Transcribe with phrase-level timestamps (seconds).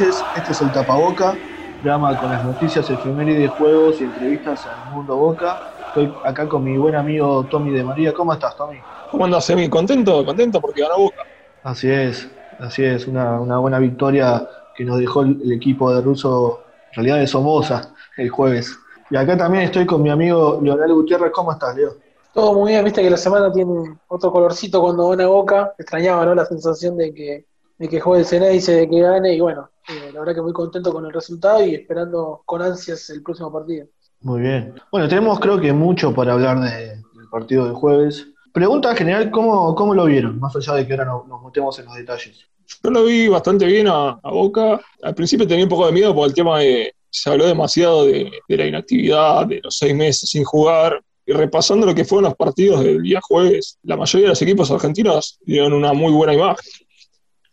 [0.00, 0.24] noches.
[0.36, 1.36] Este es el Tapaboca,
[1.82, 5.72] programa con las noticias, efemérides, juegos y entrevistas al mundo Boca.
[5.88, 8.12] Estoy acá con mi buen amigo Tommy de María.
[8.12, 8.78] ¿Cómo estás, Tommy?
[9.10, 9.68] ¿Cómo andas, Semi?
[9.68, 10.24] ¿Contento?
[10.24, 11.22] Contento porque ganó Boca.
[11.64, 12.30] Así es,
[12.60, 16.94] así es, una, una buena victoria que nos dejó el, el equipo de Russo, en
[16.94, 18.78] realidad de Somoza, el jueves.
[19.10, 21.32] Y acá también estoy con mi amigo Leonel Gutiérrez.
[21.32, 21.94] ¿Cómo estás, Leo?
[22.32, 25.74] Todo muy bien, viste que la semana tiene otro colorcito cuando gana Boca.
[25.76, 26.34] Extrañaba, ¿no?
[26.34, 27.46] La sensación de que,
[27.78, 29.34] de que juegue el Ceneice, de que gane.
[29.34, 33.08] Y bueno, eh, la verdad que muy contento con el resultado y esperando con ansias
[33.10, 33.86] el próximo partido.
[34.20, 34.74] Muy bien.
[34.90, 38.26] Bueno, tenemos creo que mucho para hablar de- del partido del jueves.
[38.52, 40.40] Pregunta general, ¿cómo, ¿cómo lo vieron?
[40.40, 42.44] Más allá de que ahora no- nos metemos en los detalles.
[42.82, 44.80] Yo lo vi bastante bien a, a Boca.
[45.02, 46.92] Al principio tenía un poco de miedo por el tema de.
[47.10, 51.00] Se habló demasiado de, de la inactividad, de los seis meses sin jugar.
[51.24, 54.70] Y repasando lo que fueron los partidos del día jueves, la mayoría de los equipos
[54.70, 56.64] argentinos dieron una muy buena imagen.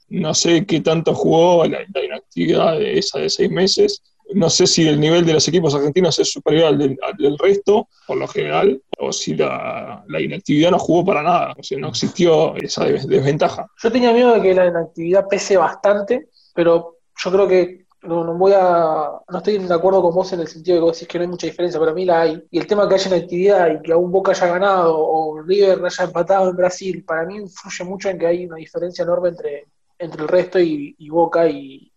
[0.09, 4.02] No sé qué tanto jugó la, la inactividad de esa de seis meses.
[4.34, 8.17] No sé si el nivel de los equipos argentinos es superior al del, resto, por
[8.17, 11.53] lo general, o si la, inactividad no jugó para nada.
[11.58, 13.67] O sea, no existió esa des- desventaja.
[13.81, 18.36] Yo tenía miedo de que la inactividad pese bastante, pero yo creo que no, no
[18.36, 19.12] voy a.
[19.30, 21.23] No estoy de acuerdo con vos en el sentido de que vos decís que no
[21.23, 22.44] hay mucha diferencia, pero a mí la hay.
[22.52, 26.03] Y el tema que haya inactividad y que aún Boca haya ganado o River haya
[26.03, 29.66] empatado en Brasil, para mí influye mucho en que hay una diferencia enorme entre,
[29.97, 31.91] entre el resto y, Boca y,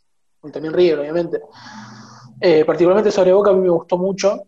[0.53, 1.41] también River, obviamente.
[2.41, 4.43] Eh, particularmente sobre Boca a mí me gustó mucho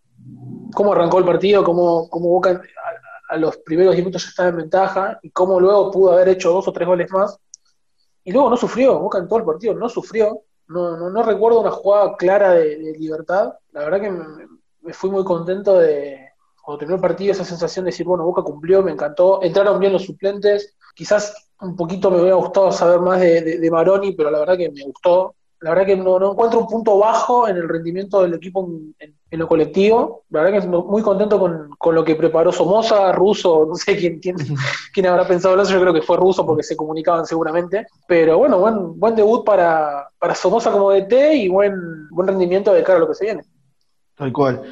[0.75, 2.63] cómo arrancó el partido, cómo, cómo Boca
[3.29, 6.53] a, los primeros 10 minutos ya estaba en ventaja y cómo luego pudo haber hecho
[6.53, 7.39] dos o tres goles más.
[8.25, 10.43] Y luego no sufrió, Boca en todo el partido no sufrió.
[10.69, 13.55] No, no, no recuerdo una jugada clara de, de libertad.
[13.73, 14.25] La verdad que me,
[14.83, 16.31] me fui muy contento de,
[16.63, 19.43] cuando terminó el partido, esa sensación de decir, bueno, Boca cumplió, me encantó.
[19.43, 20.77] Entraron bien los suplentes.
[21.01, 24.57] Quizás un poquito me hubiera gustado saber más de, de, de Maroni, pero la verdad
[24.59, 25.35] que me gustó.
[25.61, 28.95] La verdad que no, no encuentro un punto bajo en el rendimiento del equipo en,
[28.99, 30.25] en- en lo colectivo.
[30.31, 33.97] La verdad que estoy muy contento con, con lo que preparó Somoza, Russo, no sé
[33.97, 34.37] quién, quién,
[34.93, 37.87] quién habrá pensado eso, yo creo que fue Russo porque se comunicaban seguramente.
[38.07, 42.83] Pero bueno, buen, buen debut para, para Somoza como DT y buen, buen rendimiento de
[42.83, 43.43] cara a lo que se viene.
[44.17, 44.63] Tal cual.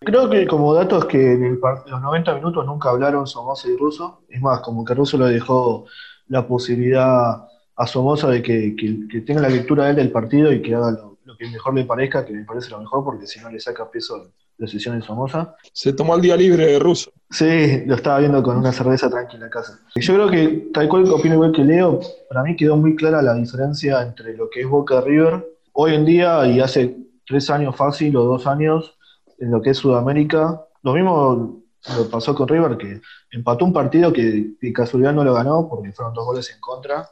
[0.00, 4.22] Creo que como datos que en el los 90 minutos nunca hablaron Somoza y Russo.
[4.28, 5.86] Es más, como que Russo le dejó
[6.28, 7.44] la posibilidad
[7.76, 10.92] a Somoza de que, que- que tenga la lectura él del partido y que haga
[10.92, 13.58] lo, lo que mejor le parezca, que me parece lo mejor, porque si no le
[13.60, 14.16] saca peso
[14.56, 15.54] la decisión de Somoza.
[15.72, 17.10] Se tomó el día libre de Russo.
[17.30, 19.80] Sí, lo estaba viendo con una cerveza tranquila en casa.
[19.96, 23.20] Yo creo que, tal cual que opino igual que Leo, para mí quedó muy clara
[23.22, 27.76] la diferencia entre lo que es Boca River hoy en día y hace tres años
[27.76, 28.94] fácil o dos años
[29.38, 30.60] en lo que es Sudamérica.
[30.82, 31.62] Lo mismo
[31.96, 33.00] lo pasó con River, que
[33.30, 37.08] empató un partido que de casualidad no lo ganó porque fueron dos goles en contra.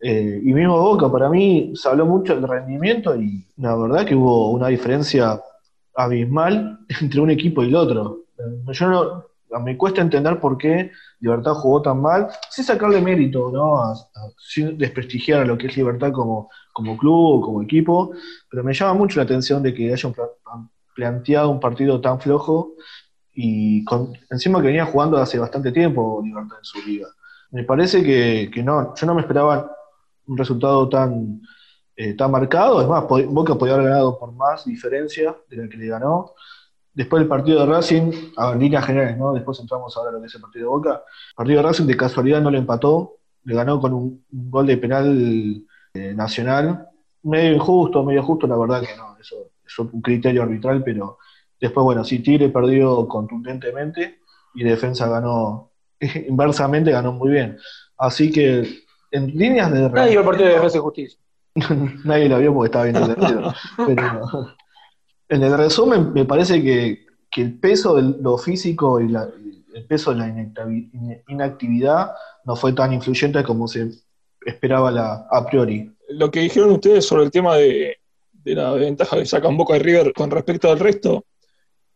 [0.00, 4.14] Eh, y mismo Boca, para mí se habló mucho del rendimiento y la verdad que
[4.14, 5.40] hubo una diferencia
[5.94, 8.20] abismal entre un equipo y el otro.
[8.38, 9.24] Eh, Yo
[9.64, 10.90] me cuesta entender por qué
[11.20, 13.94] Libertad jugó tan mal, sin sacarle mérito, ¿no?
[14.38, 18.12] Sin desprestigiar a lo que es Libertad como, como club o como equipo,
[18.50, 20.28] pero me llama mucho la atención de que hayan pla-
[20.98, 22.74] planteado un partido tan flojo
[23.32, 27.06] y con, encima que venía jugando hace bastante tiempo Libertad en su liga.
[27.52, 29.70] Me parece que, que no, yo no me esperaba
[30.26, 31.40] un resultado tan,
[31.94, 35.76] eh, tan marcado, es más, Boca podía haber ganado por más diferencia de la que
[35.76, 36.32] le ganó.
[36.92, 39.32] Después del partido de Racing, a líneas generales, ¿no?
[39.32, 40.90] Después entramos a lo que es el partido de Boca.
[41.30, 44.66] El partido de Racing de casualidad no le empató, le ganó con un, un gol
[44.66, 45.64] de penal
[45.94, 46.88] eh, nacional.
[47.22, 51.18] Medio injusto, medio justo, la verdad que no, eso es un criterio arbitral, pero
[51.60, 54.20] después, bueno, sí, Tigre perdió contundentemente
[54.54, 55.72] y Defensa ganó,
[56.28, 57.56] inversamente ganó muy bien.
[57.96, 58.66] Así que
[59.10, 61.18] en líneas de Nadie vio el partido de Defensa y Justicia.
[62.04, 63.54] Nadie lo vio porque estaba bien entendido.
[63.86, 64.54] Pero
[65.28, 69.28] en el resumen, me parece que, que el peso de lo físico y la-
[69.74, 70.28] el peso de la
[71.28, 72.12] inactividad
[72.44, 73.90] no fue tan influyente como se
[74.44, 75.94] esperaba la, a priori.
[76.08, 77.96] Lo que dijeron ustedes sobre el tema de,
[78.44, 81.24] de la ventaja que sacan Boca y River con respecto al resto,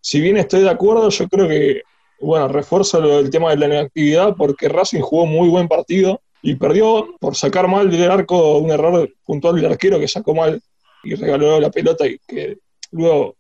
[0.01, 1.83] si bien estoy de acuerdo, yo creo que,
[2.21, 7.15] bueno, refuerzo del tema de la inactividad porque Racing jugó muy buen partido y perdió
[7.21, 10.61] por sacar mal del arco un error puntual del arquero que sacó mal
[11.05, 12.59] y regaló la pelota y que
[12.91, 13.37] luego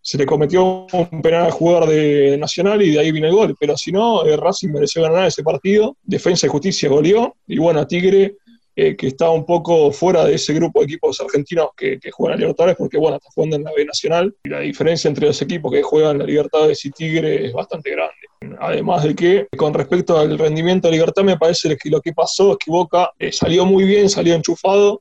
[0.00, 3.56] se le cometió un penal al jugador de Nacional y de ahí vino el gol.
[3.58, 5.96] Pero si no, eh, Racing mereció ganar ese partido.
[6.04, 7.34] Defensa y Justicia goleó.
[7.48, 8.36] Y bueno, Tigre,
[8.78, 12.40] eh, que está un poco fuera de ese grupo de equipos argentinos que, juegan a
[12.40, 14.34] Libertadores, porque bueno, está jugando en la B Nacional.
[14.44, 18.14] Y la diferencia entre los equipos que juegan la Libertadores y Tigre es bastante grande.
[18.60, 22.52] Además de que, con respecto al rendimiento de Libertad, me parece que lo que pasó
[22.52, 25.00] es que Boca eh, salió muy bien, salió enchufado,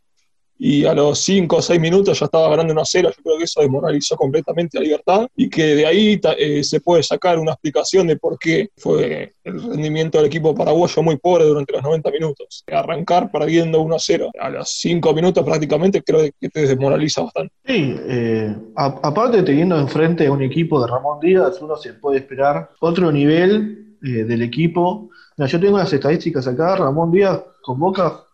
[0.57, 3.09] y a los 5 o 6 minutos ya estaba ganando 1 a 0.
[3.15, 7.03] Yo creo que eso desmoralizó completamente a Libertad y que de ahí eh, se puede
[7.03, 11.73] sacar una explicación de por qué fue el rendimiento del equipo paraguayo muy pobre durante
[11.73, 12.63] los 90 minutos.
[12.71, 17.53] Arrancar perdiendo 1 a 0 a los 5 minutos prácticamente creo que te desmoraliza bastante.
[17.65, 22.71] Sí, eh, aparte teniendo enfrente a un equipo de Ramón Díaz, uno se puede esperar
[22.79, 25.09] otro nivel eh, del equipo.
[25.37, 28.24] yo tengo las estadísticas acá, Ramón Díaz con Boca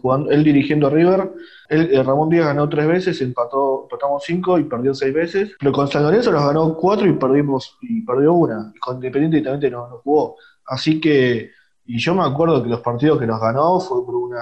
[0.00, 1.32] jugando, él dirigiendo a River.
[1.68, 5.52] Él, eh, Ramón Díaz ganó tres veces, empató, empatamos cinco y perdió seis veces.
[5.58, 8.72] Pero con San Lorenzo nos ganó cuatro y perdimos y perdió una.
[8.74, 10.36] Y con Independiente también no, no jugó.
[10.66, 11.50] Así que,
[11.84, 14.40] y yo me acuerdo que los partidos que nos ganó fue por una,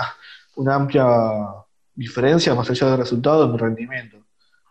[0.57, 1.05] una amplia
[1.95, 4.19] diferencia, más allá del resultado, en rendimiento.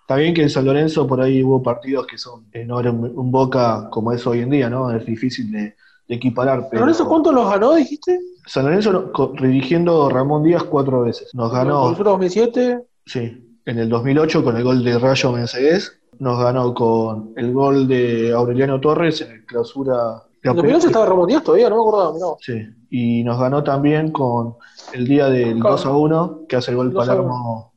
[0.02, 3.00] Está bien que en San Lorenzo por ahí hubo partidos que son, eh, no eran
[3.00, 4.92] un Boca como es hoy en día, ¿no?
[4.92, 5.76] Es difícil de,
[6.14, 6.68] equiparar.
[6.70, 8.20] Pero, ¿San Lorenzo los ganó, dijiste?
[8.46, 9.12] San Lorenzo
[9.42, 11.30] dirigiendo Ramón Díaz cuatro veces.
[11.34, 11.90] Nos ganó.
[11.90, 12.84] ¿En el 2007?
[13.06, 16.00] Sí, en el 2008 con el gol de Rayo Mensegués.
[16.20, 20.24] Nos ganó con el gol de Aureliano Torres en el clausura.
[20.44, 21.70] ¿En el 2008 estaba Ramón Díaz todavía?
[21.70, 22.18] No me acordaba.
[22.20, 22.38] No.
[22.40, 24.56] Sí, y nos ganó también con
[24.94, 27.74] el día del 2 a 1, que hace el gol Palermo.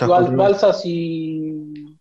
[0.00, 1.96] Balsas y.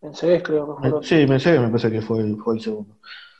[0.00, 0.76] Mensegués, creo.
[0.76, 2.94] Que sí, Mensegués me parece que fue, fue el segundo.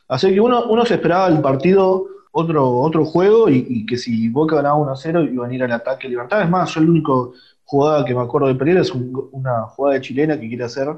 [0.08, 4.56] Así que uno, uno se esperaba el partido otro, otro juego y, que si Boca
[4.56, 6.42] ganaba 1 a 0 iban a ir al ataque Libertad.
[6.42, 7.32] Es más, yo el único
[7.64, 10.88] jugada que me acuerdo de Pereira es una jugada de chilena que quiere hacer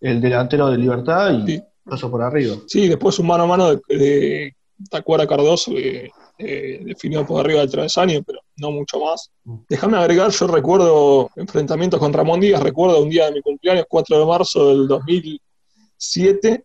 [0.00, 2.56] el delantero de Libertad y pasó por arriba.
[2.66, 4.54] Sí, después un mano a mano de,
[4.88, 9.30] Tacuara Cardoso que eh, definió por arriba del travesaño, pero no mucho más.
[9.44, 9.56] Mm.
[9.68, 14.18] Déjame agregar, yo recuerdo enfrentamientos con Ramón Díaz, recuerdo un día de mi cumpleaños, 4
[14.18, 16.64] de marzo del 2007,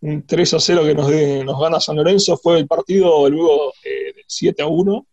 [0.00, 1.10] un 3 a 0 que nos,
[1.44, 5.06] nos gana San Lorenzo, fue el partido luego eh, 7 a 1,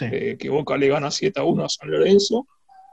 [0.00, 2.46] eh, que Boca le gana 7 a 1 a San Lorenzo,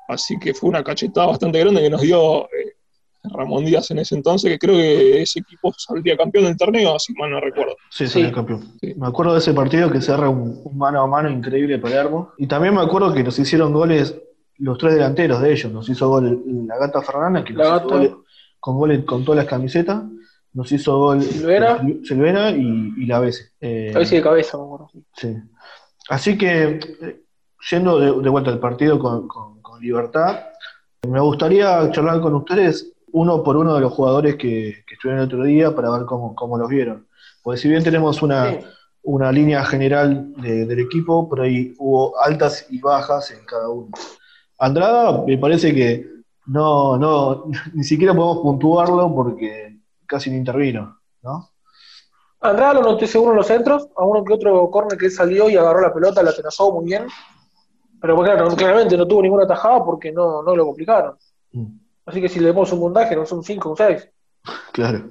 [0.08, 2.76] así que fue una cachetada bastante grande que nos dio eh,
[3.24, 7.14] Ramón Díaz en ese entonces, que creo que ese equipo saldría campeón del torneo, si
[7.14, 7.76] mal no recuerdo.
[7.90, 8.74] Sí, salió campeón.
[8.82, 12.48] Me acuerdo de ese partido que cerra un, un, mano a mano increíble Palermo, y
[12.48, 14.16] también me acuerdo que nos hicieron goles
[14.58, 18.24] los tres delanteros de ellos, nos hizo gol la Gata Fernanda, que nos hizo
[18.60, 20.04] con goles con todas las camisetas,
[20.54, 23.54] nos hizo gol Silvera, y, y, la vez.
[23.62, 24.58] Eh, de cabeza,
[25.16, 25.36] Sí.
[26.10, 27.22] Así que, eh,
[27.70, 29.28] yendo de, vuelta al partido con,
[29.80, 30.42] Libertad,
[31.10, 35.26] me gustaría charlar con ustedes uno por uno de los jugadores que, que estuvieron el
[35.26, 37.08] otro día para ver cómo, cómo los vieron.
[37.42, 38.60] Porque si bien tenemos una,
[39.04, 43.90] una línea general del equipo, por ahí hubo altas y bajas en cada uno.
[44.60, 46.08] Andrada me parece que
[46.46, 49.71] no, no, ni siquiera podemos puntuarlo porque
[50.12, 51.50] casi no intervino, ¿no?
[52.42, 55.56] Andrada lo noté seguro en los centros, a uno que otro córner que salió y
[55.56, 57.08] agarró la pelota, la tenazó muy bien.
[58.02, 61.16] Pero claro, claramente no tuvo ninguna tajada porque no, no lo complicaron.
[61.52, 61.68] Mm.
[62.06, 64.10] Así que si le damos un puntaje, no son un 5 o un 6.
[64.74, 65.08] Claro.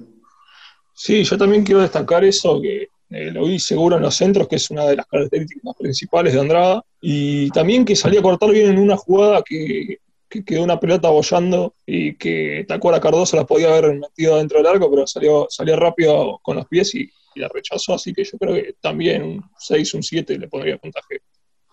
[0.93, 4.57] Sí, yo también quiero destacar eso, que eh, lo vi seguro en los centros, que
[4.57, 6.83] es una de las características principales de Andrada.
[6.99, 9.99] Y también que salía a cortar bien en una jugada que
[10.31, 14.67] que quedó una pelota bollando y que Tacuara Cardoso la podía haber metido dentro del
[14.67, 18.55] arco, pero salió, salió rápido con los pies y, la rechazó, así que yo creo
[18.55, 21.21] que también un 6, un 7 le pondría puntaje.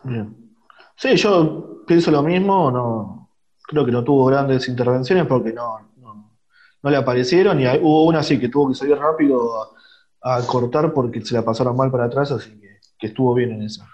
[0.04, 0.54] Bien.
[0.94, 6.90] Sí, yo pienso lo mismo, no creo que no tuvo grandes intervenciones porque no, no,
[6.90, 9.74] le aparecieron y hubo una así que tuvo que salir rápido
[10.22, 13.84] a, cortar porque se la pasaron mal para atrás, así que, estuvo bien en eso.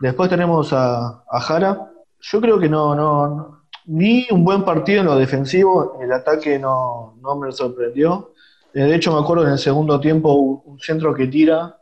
[0.00, 1.90] Después tenemos a, a Jara.
[2.20, 3.57] Yo creo que no, no,
[3.90, 8.34] Vi un buen partido en lo defensivo, el ataque no, me sorprendió.
[8.74, 11.78] Eh, de hecho, me acuerdo en el segundo tiempo un centro que tira,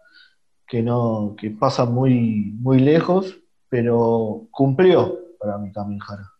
[0.68, 3.36] que no, que pasa muy, muy lejos,
[3.68, 6.30] pero cumplió para mí también Jara.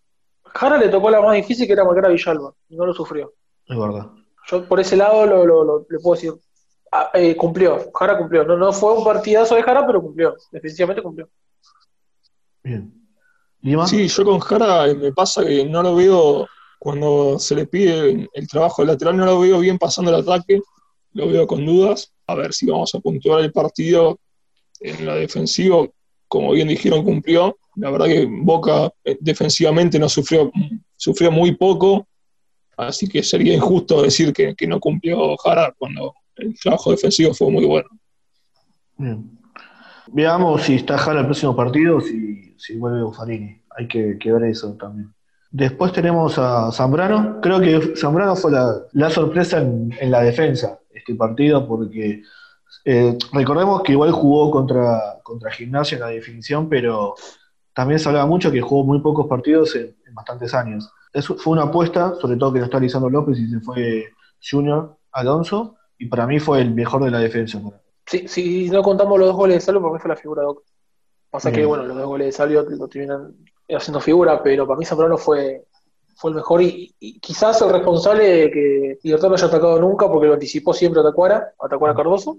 [0.44, 3.32] Jara le tocó la más difícil que era marcar a Villalba, y no lo sufrió.
[3.66, 4.08] Es verdad.
[4.46, 6.32] Yo por ese lado lo, le puedo decir,
[6.92, 8.44] ah, eh, cumplió, Jara cumplió.
[8.44, 11.28] No, no fue un partidazo de Jara, pero cumplió, definitivamente cumplió.
[12.62, 13.05] Bien.
[13.86, 16.46] Sí, yo con Jara me pasa que no lo veo
[16.78, 20.60] cuando se le pide el trabajo del lateral, no lo veo bien pasando el ataque,
[21.14, 22.12] lo veo con dudas.
[22.28, 24.20] A ver si vamos a puntuar el partido
[24.80, 25.84] en la defensiva,
[26.28, 27.56] como bien dijeron, cumplió.
[27.74, 30.52] La verdad que Boca eh, defensivamente no sufrió,
[30.96, 32.06] sufrió muy poco,
[32.76, 37.64] así que sería injusto decir que, no cumplió Jara cuando el trabajo defensivo fue muy
[37.64, 37.88] bueno.
[40.12, 43.62] Veamos si está Jara el próximo partido, si, si vuelve Buffarini.
[43.76, 45.12] Hay que, ver eso también.
[45.50, 47.40] Después tenemos a Zambrano.
[47.40, 48.52] Creo que Zambrano fue
[48.92, 52.22] la, sorpresa en, la defensa este partido porque
[52.84, 57.14] eh, recordemos que igual jugó contra, contra Gimnasia en la definición, pero
[57.74, 60.90] también se hablaba mucho que jugó muy pocos partidos en, bastantes años.
[61.12, 64.06] Eso fue una apuesta, sobre todo que no está Lisandro López y se fue
[64.42, 67.60] Junior Alonso, y para mí fue el mejor de la defensa.
[68.06, 70.48] Sí, si no contamos los dos goles de Salvo, para mí fue la figura de
[71.30, 73.34] Pasa que, bueno, los dos goles de Salvio lo terminan
[73.68, 75.64] haciendo figura, pero para mí Zambrano fue,
[76.14, 80.28] fue el mejor y, quizás el responsable de que Libertad no haya atacado nunca porque
[80.28, 82.38] lo anticipó siempre a Tacuara, a Tacuara Cardoso.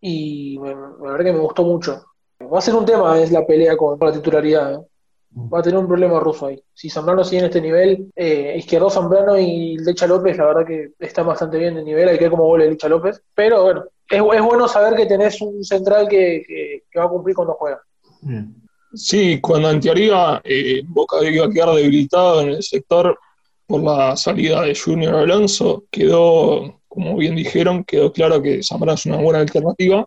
[0.00, 2.04] Y me, la verdad que me gustó mucho.
[2.40, 4.74] Va a ser un tema, es la pelea con, la titularidad.
[4.74, 4.86] ¿eh?
[5.36, 6.62] Va a tener un problema ruso ahí.
[6.72, 10.92] Si Zambrano sigue en este nivel, eh, Izquierdo Zambrano y Lecha López, la verdad que
[11.00, 12.08] están bastante bien de nivel.
[12.08, 13.20] Hay que ver cómo vuelve Lecha López.
[13.34, 17.80] Pero bueno, es, bueno saber que tenés un central que, va a cumplir cuando juega.
[18.94, 23.18] Sí, cuando en teoría eh, Boca iba a quedar debilitado en el sector
[23.66, 29.06] por la salida de Junior Alonso, quedó, como bien dijeron, quedó claro que Zambrano es
[29.06, 30.06] una buena alternativa.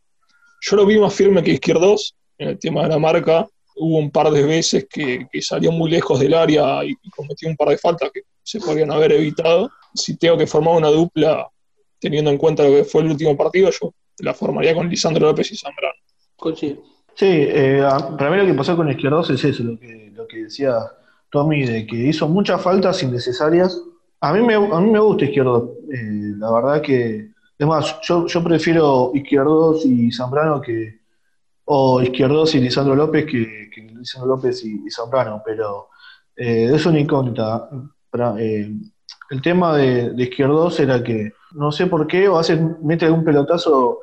[0.62, 3.48] Yo lo vi más firme que Izquierdos en el tema de la marca.
[3.80, 7.70] Hubo un par de veces que, salió muy lejos del área y, cometió un par
[7.70, 9.70] de faltas que se podrían haber evitado.
[9.94, 11.48] Si tengo que formar una dupla,
[12.00, 15.52] teniendo en cuenta lo que fue el último partido, yo la formaría con Lisandro López
[15.52, 15.96] y Zambrano.
[16.36, 16.82] Coincido.
[17.16, 17.84] Sí, eh,
[18.18, 20.78] para mí lo que pasó con Izquierdos es eso, lo que, lo que decía
[21.32, 23.82] Tommy, de que hizo muchas faltas innecesarias.
[24.22, 28.28] A mí me, a mí me gusta Izquierdos, eh, la verdad que es más, yo,
[28.28, 30.97] yo prefiero Izquierdos y Zambrano que.
[31.70, 35.90] O Izquierdos y Lisandro López que, Lisandro López y, Zambrano, pero
[36.36, 37.70] eh, es una incógnita.
[38.40, 38.74] Eh,
[39.30, 43.26] el tema de, de, Izquierdos era que no sé por qué, o hace, mete algún
[43.26, 44.00] pelotazo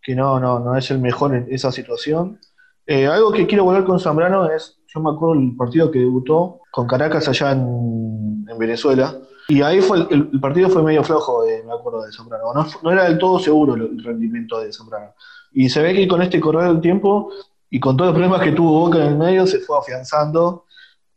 [0.00, 2.38] que no, no, no es el mejor en esa situación.
[2.86, 6.60] Eh, algo que quiero volver con Zambrano es, yo me acuerdo el partido que debutó
[6.70, 9.14] con Caracas allá en, en Venezuela,
[9.48, 12.52] y ahí fue el, partido fue medio flojo, me acuerdo de Zambrano.
[12.82, 15.14] No, era del todo seguro el rendimiento de Zambrano.
[15.52, 17.30] Y se ve que con este correr del tiempo
[17.70, 20.64] y con todos los problemas que tuvo Boca en el medio, se fue afianzando,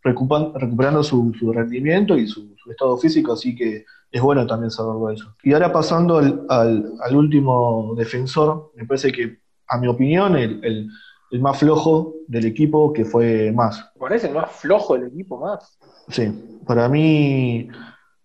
[0.03, 5.35] recuperando su, rendimiento y su, estado físico, así que es bueno también saberlo eso.
[5.43, 10.89] Y ahora pasando al, último defensor, me parece que, a mi opinión, el,
[11.31, 13.89] el más flojo del equipo, que fue más.
[13.97, 15.77] Parece el más flojo del equipo, más.
[16.09, 17.69] Sí, para mí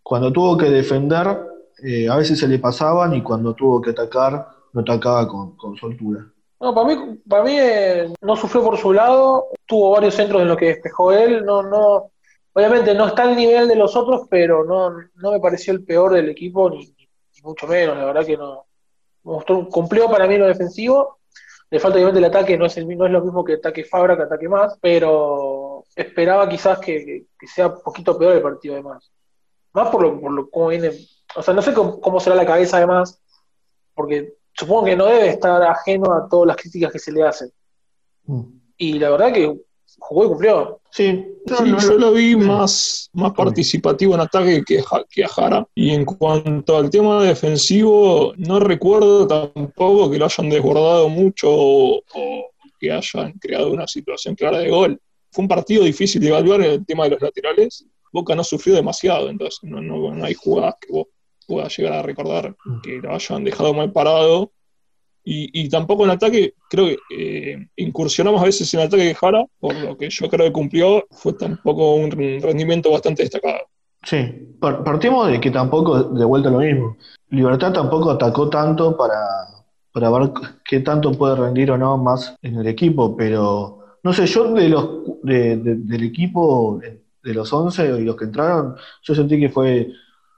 [0.02, 1.38] cuando tuvo que defender,
[1.82, 6.26] eh, a veces se le pasaban y cuando tuvo que atacar, no atacaba con, soltura.
[6.61, 10.49] No, para mí, para mí eh, no sufrió por su lado, tuvo varios centros en
[10.49, 12.11] los que despejó él, no, no,
[12.52, 16.14] obviamente no está al nivel de los otros, pero no, no me pareció el peor
[16.14, 16.96] del equipo, ni,
[17.42, 18.66] mucho menos, la verdad que no.
[19.23, 21.18] Mostró, cumplió para mí lo defensivo,
[21.70, 24.16] le falta obviamente el ataque, no es, el, no es lo mismo que ataque Fabra,
[24.16, 29.11] que ataque más, pero esperaba quizás que, sea un poquito peor el partido de más.
[29.73, 30.92] Por lo, por lo cómo viene.
[31.35, 33.20] O sea, no sé cómo, será la cabeza además,
[33.94, 37.50] porque supongo que no debe estar ajeno a todas las críticas que se le hacen.
[38.25, 38.42] Mm.
[38.78, 39.54] Y la verdad que
[39.98, 40.80] jugó y cumplió.
[40.90, 45.66] Sí, yo lo vi más, más participativo en ataque que, que a Jara.
[45.75, 52.02] Y en cuanto al tema defensivo, no recuerdo tampoco que lo hayan desbordado mucho o,
[52.14, 55.00] o que hayan creado una situación clara de gol.
[55.30, 57.86] Fue un partido difícil de evaluar en el tema de los laterales
[58.16, 61.06] Boca no sufrió demasiado, entonces no, no, hay jugadas que vos
[61.46, 62.80] puedas llegar a recordar mm.
[62.82, 64.52] que lo hayan dejado mal parado.
[65.28, 69.74] Y, tampoco en ataque, creo que eh, incursionamos a veces en ataque de Jara, por
[69.74, 73.58] lo que yo creo que cumplió, fue tampoco un rendimiento bastante destacado.
[74.04, 74.18] Sí,
[74.60, 76.96] partimos de que tampoco, de vuelta lo mismo,
[77.30, 79.18] Libertad tampoco atacó tanto para,
[79.90, 80.30] para ver
[80.64, 84.68] qué tanto puede rendir o no más en el equipo, pero no sé, yo de
[84.68, 84.88] los
[85.24, 89.90] del equipo de los 11 y los que entraron, yo sentí que fue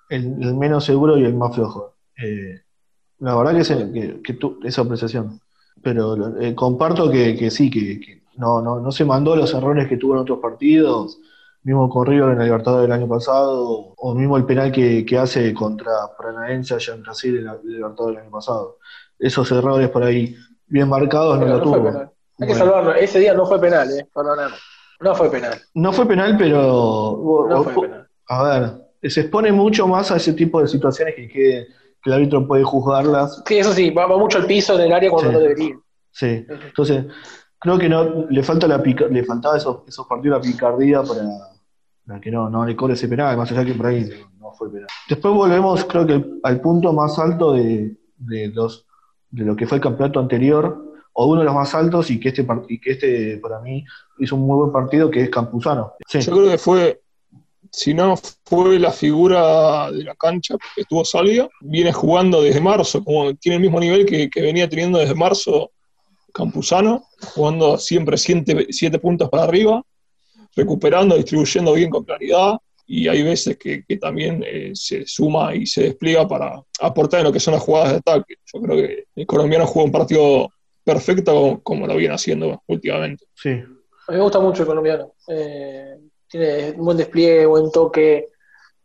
[0.08, 1.94] el, menos seguro y el más flojo.
[2.16, 2.60] Eh,
[3.20, 5.40] la verdad que, que, esa apreciación.
[5.82, 10.14] Pero eh, comparto que, sí, que, no, no, no se mandó los errores que tuvo
[10.14, 11.18] en otros partidos,
[11.62, 15.52] mismo con River en la Libertad del año pasado, o mismo el penal que, hace
[15.54, 18.78] contra Paranaense allá en Brasil en la Libertad del año pasado.
[19.18, 20.36] Esos errores por ahí
[20.66, 22.12] bien marcados no, lo tuvo.
[22.40, 22.94] Hay que salvarlo.
[22.94, 24.06] Ese día no fue penal, eh,
[25.00, 25.60] no fue penal.
[25.74, 27.46] No fue penal, pero.
[27.48, 28.08] No fue penal.
[28.28, 31.66] A ver, se expone mucho más a ese tipo de situaciones que, que,
[32.04, 33.42] el árbitro puede juzgarlas.
[33.44, 35.78] Sí, eso sí, va, mucho al piso del área cuando no debería.
[36.10, 37.04] Sí, entonces
[37.58, 42.30] creo que no le falta la le faltaba esos, esos partidos la picardía para, que
[42.30, 44.88] no, no le cobre ese penal, más allá que por ahí no, fue penal.
[45.08, 48.86] Después volvemos, creo que al punto más alto de, de, los,
[49.30, 50.88] de lo que fue el campeonato anterior,
[51.20, 53.84] o uno de los más altos y que este, y que este para mí
[54.18, 55.94] hizo un muy buen partido, que es Campuzano.
[56.08, 57.02] Yo creo que fue,
[57.70, 63.02] si no fue la figura de la cancha, que estuvo sólida, viene jugando desde marzo,
[63.04, 65.70] como tiene el mismo nivel que, venía teniendo desde marzo
[66.32, 69.82] Campuzano, jugando siempre siete, puntos para arriba,
[70.54, 75.82] recuperando, distribuyendo bien con claridad, y hay veces que, también eh, se suma y se
[75.82, 78.37] despliega para aportar en lo que son las jugadas de ataque.
[78.52, 80.50] Yo creo que el colombiano juega un partido
[80.84, 83.26] perfecto como, lo viene haciendo últimamente.
[83.34, 83.50] Sí.
[83.50, 85.12] A mí me gusta mucho el colombiano.
[85.28, 85.98] Eh,
[86.28, 88.28] tiene un buen despliegue, buen toque,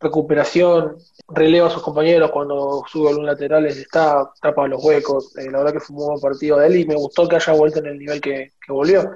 [0.04, 0.98] recuperación,
[1.30, 5.36] releva a sus compañeros cuando sube a los laterales, está, tapa los huecos.
[5.38, 7.54] Eh, la verdad que fue un buen partido de él y me gustó que haya
[7.54, 9.12] vuelto en el nivel que, volvió.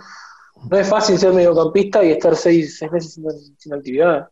[0.69, 3.19] No es fácil ser mediocampista y estar seis, meses
[3.57, 4.27] sin, actividad.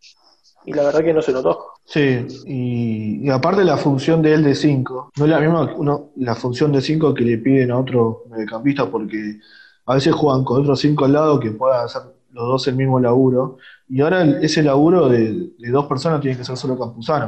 [0.66, 1.74] Y la verdad que no se notó.
[1.86, 5.76] Sí, y, aparte la función de él de 5, no es la misma
[6.16, 9.38] la función de 5 que le piden a otro mediocampista porque
[9.86, 13.00] a veces juegan con otros 5 al lado que puedan hacer los dos el mismo
[13.00, 17.28] laburo y ahora ese laburo de, dos personas tiene que ser solo Campuzano.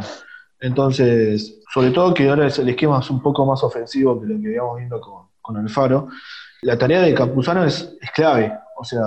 [0.60, 4.48] Entonces, sobre todo que ahora el esquema es un poco más ofensivo que lo que
[4.48, 6.08] habíamos viendo con, con el Faro.
[6.64, 8.54] La tarea de Campuzano es, clave.
[8.78, 9.04] O sea,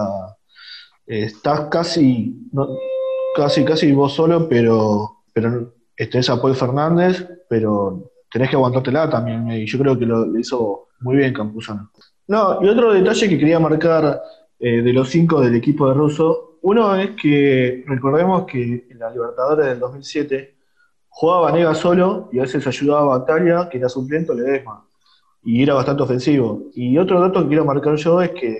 [1.06, 2.36] estás casi,
[3.34, 9.50] casi, casi vos solo, pero, pero tenés a Paul Fernández, pero tenés que aguantártela también.
[9.50, 11.90] Y yo creo que lo, hizo muy bien Campuzano.
[12.28, 14.22] No, y otro detalle que quería marcar
[14.60, 19.10] eh, de los cinco del equipo de Russo uno es que recordemos que en la
[19.10, 20.56] Libertadores del 2007
[21.08, 24.86] jugaba Vanega solo y a veces ayudaba a Batalia, que era suplente, Ledesma.
[25.42, 26.64] Y era bastante ofensivo.
[26.74, 28.58] Y otro dato que quiero marcar yo es que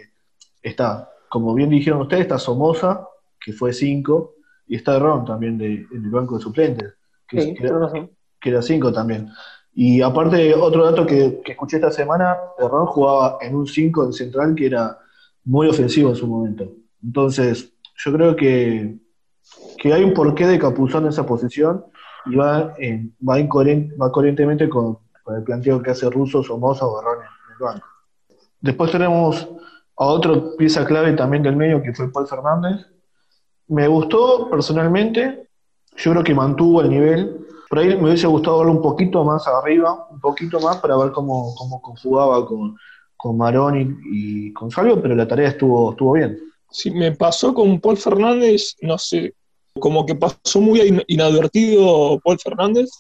[0.62, 3.07] está, como bien dijeron ustedes, está Somoza,
[3.38, 4.35] que fue 5,
[4.66, 6.95] y está Ron también de, en el banco de suplentes,
[7.26, 7.57] que,
[8.42, 9.28] era 5 también.
[9.75, 14.54] Y aparte, otro dato que, escuché esta semana, Ron jugaba en un 5 en central
[14.54, 14.99] que era
[15.45, 16.73] muy ofensivo en su momento.
[17.02, 17.69] Entonces,
[18.04, 18.96] yo creo que,
[19.85, 21.85] hay un porqué de Capuzón en esa posición
[22.27, 22.74] y va,
[23.29, 24.98] va, va coherentemente con,
[25.37, 27.87] el planteo que hace Russo, Somoza o Barrón en el banco.
[28.61, 29.48] Después tenemos
[29.96, 32.87] a otro pieza clave también del medio que fue Paul Fernández.
[33.68, 35.48] Me gustó personalmente,
[35.96, 37.46] yo creo que mantuvo el nivel.
[37.68, 41.12] Por ahí me hubiese gustado verlo un poquito más arriba, un poquito más para ver
[41.12, 42.77] cómo, cómo conjugaba con,
[43.16, 46.49] con Marón y, y con Salvo, pero la tarea estuvo, estuvo bien.
[46.70, 49.35] Sí, me pasó con Paul Fernández, no sé,
[49.78, 52.90] como que pasó muy inadvertido Paul Fernández.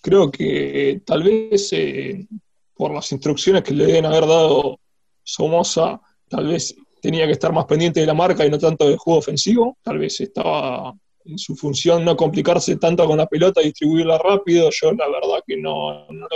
[0.00, 2.26] Creo que tal vez eh,
[2.74, 4.78] por las instrucciones que le deben haber dado
[5.22, 8.98] Somoza, tal vez tenía que estar más pendiente de la marca y no tanto del
[8.98, 9.78] juego ofensivo.
[9.82, 14.70] Tal vez estaba en su función no complicarse tanto con la pelota y distribuirla rápido.
[14.70, 16.26] Yo la verdad que no, no,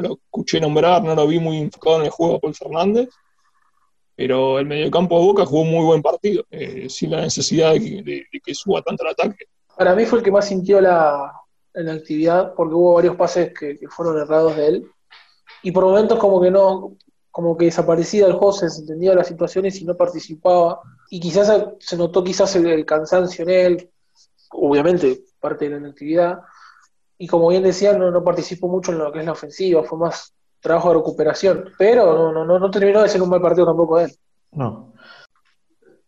[0.00, 3.08] lo, escuché nombrar, no lo vi muy enfocado en el juego Paul Fernández
[4.20, 8.26] pero el mediocampo de Boca jugó un muy buen partido, eh, sin la necesidad de,
[8.44, 9.46] que suba tanto el ataque.
[9.74, 11.32] Para mí fue el que más sintió la,
[11.72, 14.90] la actividad, porque hubo varios pases que, fueron errados de él,
[15.62, 16.98] y por momentos como que no,
[17.30, 21.96] como que desaparecía el juego, se entendía las situaciones y no participaba, y quizás se
[21.96, 23.90] notó quizás el, cansancio en él,
[24.50, 26.40] obviamente parte de la actividad,
[27.16, 29.98] y como bien decía, no, no participó mucho en lo que es la ofensiva, fue
[29.98, 33.98] más trabajo de recuperación, pero no, no, no terminó de ser un mal partido tampoco
[33.98, 34.10] él.
[34.52, 34.92] No.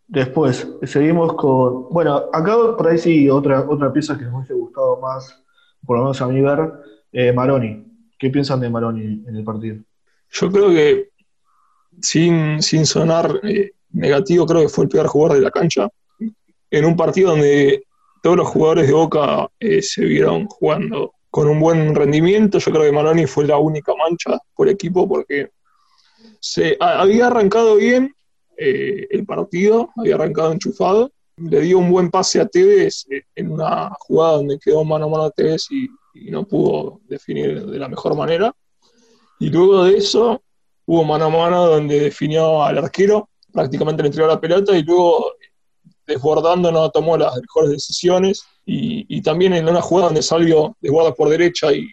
[0.07, 1.89] Después, seguimos con.
[1.89, 5.43] Bueno, acá por ahí sí, otra, otra pieza que nos hubiese gustado más,
[5.85, 6.71] por lo menos a mí ver,
[7.11, 7.87] eh, Maroni.
[8.19, 9.77] ¿Qué piensan de Maroni en el partido?
[10.29, 11.09] Yo creo que,
[12.01, 15.89] sin, sin sonar eh, negativo, creo que fue el peor jugador de la cancha.
[16.69, 17.83] En un partido donde
[18.21, 22.59] todos los jugadores de Boca eh, se vieron jugando con un buen rendimiento.
[22.59, 25.49] Yo creo que Maroni fue la única mancha por equipo porque
[26.39, 28.13] se había arrancado bien
[28.55, 31.11] eh, el partido, había arrancado enchufado.
[31.37, 35.09] Le dio un buen pase a Tevez eh, en una jugada donde quedó mano a
[35.09, 35.89] mano a Tevez y,
[36.29, 38.53] no pudo definir de la mejor manera.
[39.39, 40.43] Y luego de eso
[40.85, 45.31] hubo mano a mano donde definió al arquero, prácticamente le entregó la pelota y luego
[46.05, 51.13] desbordando no tomó las mejores decisiones y, también en una jugada donde salió de guarda
[51.13, 51.89] por derecha y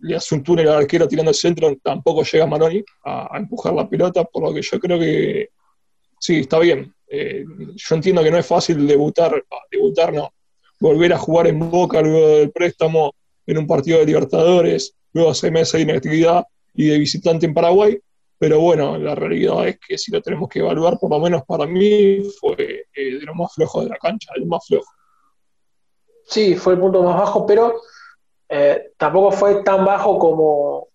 [0.00, 3.88] le hace un túnel al arquero tirando el centro, tampoco llega Maroni a, empujar la
[3.88, 5.48] pelota, por lo que yo creo que
[6.18, 6.92] sí, está bien.
[7.08, 10.32] Eh, yo entiendo que no es fácil debutar, ah, debutar no,
[10.80, 13.14] volver a jugar en Boca luego del préstamo
[13.46, 17.98] en un partido de Libertadores, luego seis meses de inactividad y de visitante en Paraguay,
[18.38, 21.66] pero bueno, la realidad es que si lo tenemos que evaluar, por lo menos para
[21.66, 24.90] mí, fue eh, de lo más flojo de la cancha, el más flojo.
[26.26, 27.80] Sí, fue el punto más bajo, pero
[28.48, 30.88] eh, tampoco fue tan bajo como,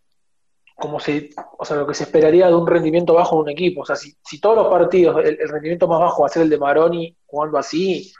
[0.75, 3.81] como se, o sea, lo que se esperaría de un rendimiento bajo de un equipo.
[3.81, 6.57] O sea, si, todos los partidos el, rendimiento más bajo va a ser el de
[6.57, 8.13] Maroni jugando así,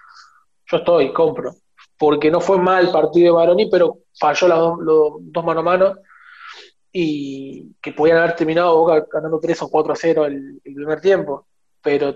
[0.66, 1.54] yo estoy, compro.
[1.98, 4.48] Porque no fue mal el partido de Maroni, pero falló
[4.82, 5.96] los dos mano a mano
[6.92, 11.48] y que podían haber terminado Boca ganando 3 o 4 a 0 el, primer tiempo.
[11.82, 12.16] Pero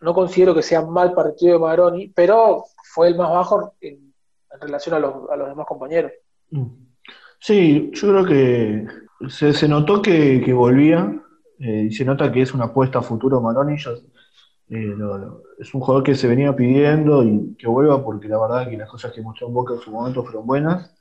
[0.00, 4.09] no considero que sea mal partido de Maroni, pero fue el más bajo en,
[4.60, 6.12] relación a los, a los, demás compañeros.
[6.50, 6.66] Mm.
[7.38, 8.86] Sí, yo creo que
[9.28, 11.20] se, notó que, volvía
[11.58, 13.76] eh, y se nota que es una apuesta a futuro Maroni.
[14.68, 14.96] Eh,
[15.58, 18.88] es un jugador que se venía pidiendo y que vuelva porque la verdad que las
[18.88, 20.94] cosas que mostró en Boca en su momento fueron buenas.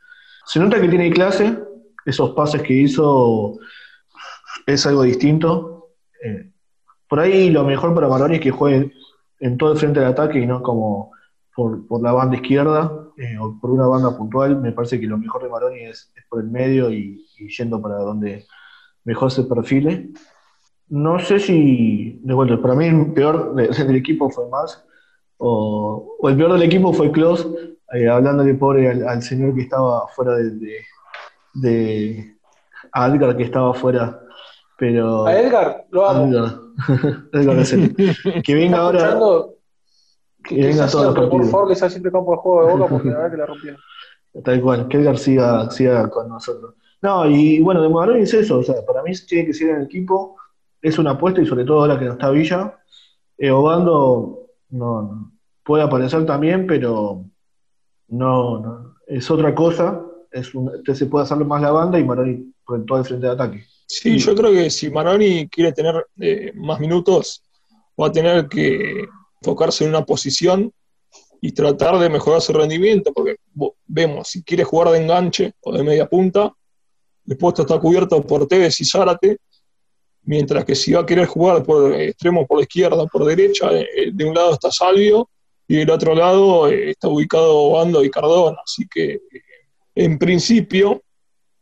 [0.45, 1.59] Se nota que tiene clase,
[2.05, 3.59] esos pases que hizo
[4.65, 5.89] es algo distinto.
[6.23, 6.51] Eh,
[7.07, 8.93] por ahí lo mejor para Maroni es que juegue
[9.39, 11.11] en todo el frente del ataque y no como
[11.87, 14.61] por, la banda izquierda eh, o por una banda puntual.
[14.61, 17.25] Me parece que lo mejor de Maroni es, por el medio y,
[17.57, 18.45] yendo para donde
[19.03, 20.09] mejor se perfile.
[20.87, 24.85] No sé si, de vuelta, para mí el peor del equipo fue más,
[25.37, 27.47] o, el peor del equipo fue Klaus,
[27.93, 30.81] eh, hablándole pobre al, señor que estaba fuera de,
[31.55, 32.35] de,
[32.91, 34.21] a Edgar que estaba fuera.
[34.77, 36.25] Pero, a Edgar, lo amo.
[36.27, 36.59] Edgar.
[38.43, 39.19] que venga ahora.
[40.49, 41.41] Que, que, venga todos los partidos.
[41.41, 43.45] Por favor, que sea siempre campo de juego de boca porque la verdad que la
[43.45, 43.77] rompió.
[44.43, 46.75] Tal cual, que Edgar siga, siga con nosotros.
[47.01, 49.75] No, y bueno, de Maroni es eso, o sea, para mí tiene que ser en
[49.77, 50.35] el equipo,
[50.81, 52.77] es una apuesta y sobre todo ahora que no está Villa.
[53.37, 55.31] Eh, Obando no,
[55.63, 57.23] puede aparecer también, pero
[58.09, 60.51] no, no, es otra cosa es
[60.93, 63.65] se puede hacerlo más la banda y Maroni por todo el frente de ataque.
[63.87, 67.43] Sí, yo creo que si Maroni quiere tener eh, más minutos,
[67.99, 69.07] va a tener que
[69.41, 70.71] enfocarse en una posición
[71.41, 73.37] y tratar de mejorar su rendimiento, porque
[73.87, 76.53] vemos, si quiere jugar de enganche o de media punta,
[77.25, 79.37] el puesto está cubierto por Tevez y Zárate,
[80.23, 83.71] mientras que si va a querer jugar por extremo por la izquierda o por derecha,
[83.71, 85.29] eh, de un lado está Salvio
[85.67, 89.21] y del otro lado eh, está ubicado Bando y Cardona, así que
[89.95, 91.03] en principio,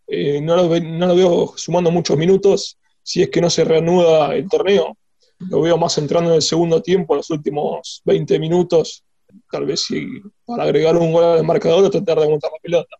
[0.07, 4.97] eh, no, lo, veo sumando muchos minutos si es que no se reanuda el torneo.
[5.39, 9.03] Lo veo más entrando en el segundo tiempo, en los últimos 20 minutos,
[9.51, 10.07] tal vez si
[10.45, 12.95] para agregar un gol al marcador o tratar de montar la pelota.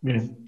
[0.00, 0.46] Bien.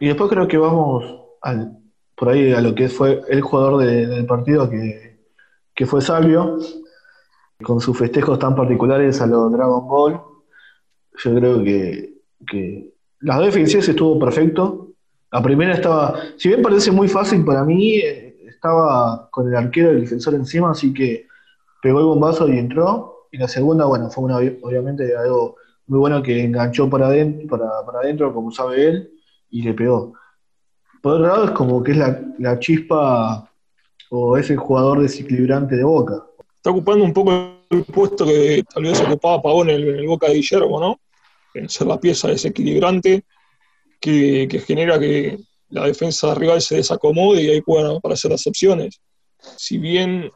[0.00, 1.04] Y después creo que vamos
[1.42, 1.78] al,
[2.14, 6.58] por ahí a lo que fue el jugador del partido, que, fue Salvio,
[7.62, 10.20] con sus festejos tan particulares a los Dragon Ball.
[11.22, 14.92] Yo creo que, las dos estuvo perfecto.
[15.30, 18.33] La primera estaba, si bien parece muy fácil para mí, eh,
[18.64, 21.26] estaba con el arquero y el defensor encima, así que
[21.82, 23.28] pegó el bombazo y entró.
[23.30, 28.50] Y la segunda, bueno, fue una, obviamente algo muy bueno que enganchó para adentro, como
[28.50, 29.10] sabe él,
[29.50, 30.14] y le pegó.
[31.02, 31.98] Por otro lado, es como que es
[32.38, 33.50] la, chispa
[34.10, 36.24] o es el jugador desequilibrante de Boca.
[36.56, 37.32] Está ocupando un poco
[37.68, 41.00] el puesto que tal vez ocupaba Pavón en el Boca de Guillermo, ¿no?
[41.68, 43.24] ser la pieza desequilibrante
[44.00, 45.38] que, que, genera que
[45.74, 49.00] la defensa rival se desacomode y ahí puedan aparecer las opciones.
[49.56, 50.30] Si bien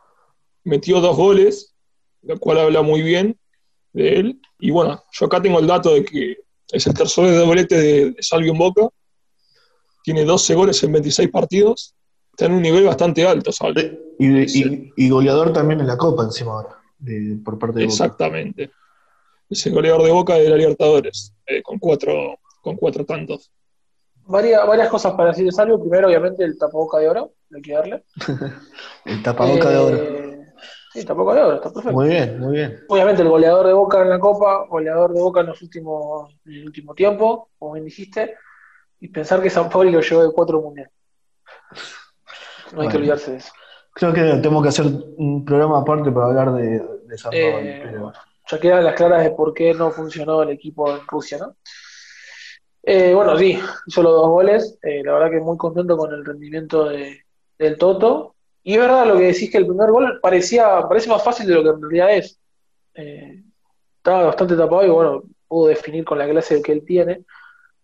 [0.64, 1.74] metió dos goles,
[2.22, 3.38] lo cual habla muy bien
[3.92, 6.36] de él, y bueno, yo acá tengo el dato de que
[6.70, 8.88] es el tercer doblete de, de Salvio en Boca,
[10.02, 11.94] tiene 12 goles en 26 partidos,
[12.32, 13.98] está en un nivel bastante alto, Salvio.
[14.18, 16.82] Y, goleador también en la Copa encima ahora,
[17.44, 18.70] por parte de Exactamente
[19.50, 23.50] es el goleador de Boca de la Libertadores, eh, con, cuatro, con cuatro tantos.
[24.28, 25.80] Varias, varias cosas para decir de Salvo.
[25.80, 28.04] Primero, obviamente, el tapaboca de oro, hay que darle.
[29.06, 29.96] el tapaboca de oro.
[29.96, 30.52] Eh,
[30.92, 31.96] sí, tapaboca de oro, está perfecto.
[31.96, 32.78] Muy bien, muy bien.
[32.88, 36.52] Obviamente, el goleador de Boca en la Copa, goleador de Boca en los últimos, en
[36.52, 38.34] el último tiempo, como bien dijiste,
[39.00, 40.92] y pensar que San Pauli lo llevó de cuatro mundiales.
[42.74, 43.52] No hay que olvidarse de eso.
[43.94, 44.86] Creo que tenemos que hacer
[45.16, 46.82] un programa aparte para hablar de,
[47.16, 48.12] San Pauli, eh, pero
[48.46, 51.56] ya quedan las claras de por qué no funcionó el equipo en Rusia, ¿no?
[52.90, 54.78] Eh, bueno, sí, hizo los dos goles.
[54.82, 57.22] Eh, la verdad que muy contento con el rendimiento de,
[57.58, 58.34] del Toto.
[58.62, 61.54] Y es verdad lo que decís que el primer gol parecía, parece más fácil de
[61.54, 62.40] lo que en realidad es.
[62.94, 63.42] Eh,
[63.98, 67.26] estaba bastante tapado y bueno, pudo definir con la clase que él tiene.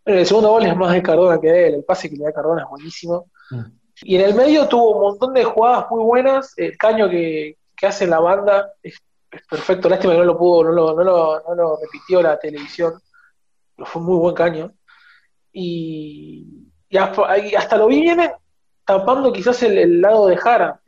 [0.06, 1.74] el segundo gol es más de Cardona que él.
[1.74, 3.26] El pase que le da Cardona es buenísimo.
[3.50, 3.62] Mm.
[4.04, 6.54] Y en el medio tuvo un montón de jugadas muy buenas.
[6.56, 8.98] El caño que, que hace la banda es
[9.50, 9.90] perfecto.
[9.90, 12.94] Lástima que no lo pudo, no lo, no lo, no lo repitió la televisión.
[13.76, 14.72] Pero fue un muy buen caño.
[15.56, 18.20] Y, hasta, lo vi bien
[18.84, 20.80] tapando quizás el, lado de Jara.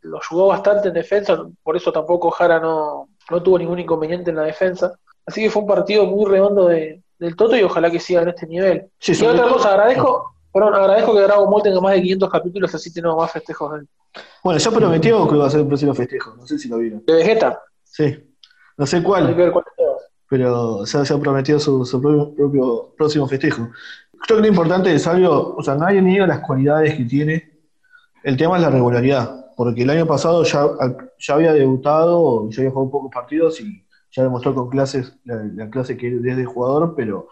[0.00, 4.36] lo jugó bastante en defensa, por eso tampoco Jara no, no tuvo ningún inconveniente en
[4.36, 4.98] la defensa.
[5.26, 8.28] Así que fue un partido muy redondo de, del Toto y ojalá que siga en
[8.28, 8.88] este nivel.
[9.06, 12.92] y otra cosa, agradezco, perdón, agradezco que Dragon Ball tenga más de 500 capítulos, así
[12.92, 13.88] tenemos más festejos de él.
[14.42, 17.04] Bueno, ya prometió que iba a ser el próximo festejo, no sé si lo vieron.
[17.04, 17.60] De Vegeta.
[17.84, 18.16] Sí,
[18.76, 19.36] no sé cuál.
[20.28, 22.00] Pero se, ha prometido su,
[22.36, 23.70] propio, próximo festejo.
[24.20, 27.52] Creo que lo importante de Salvio, o sea, nadie niega las cualidades que tiene.
[28.22, 30.66] El tema es la regularidad, porque el año pasado ya,
[31.18, 35.96] ya había debutado, ya había jugado pocos partidos y ya demostró con clases la, clase
[35.96, 37.28] que es de jugador, pero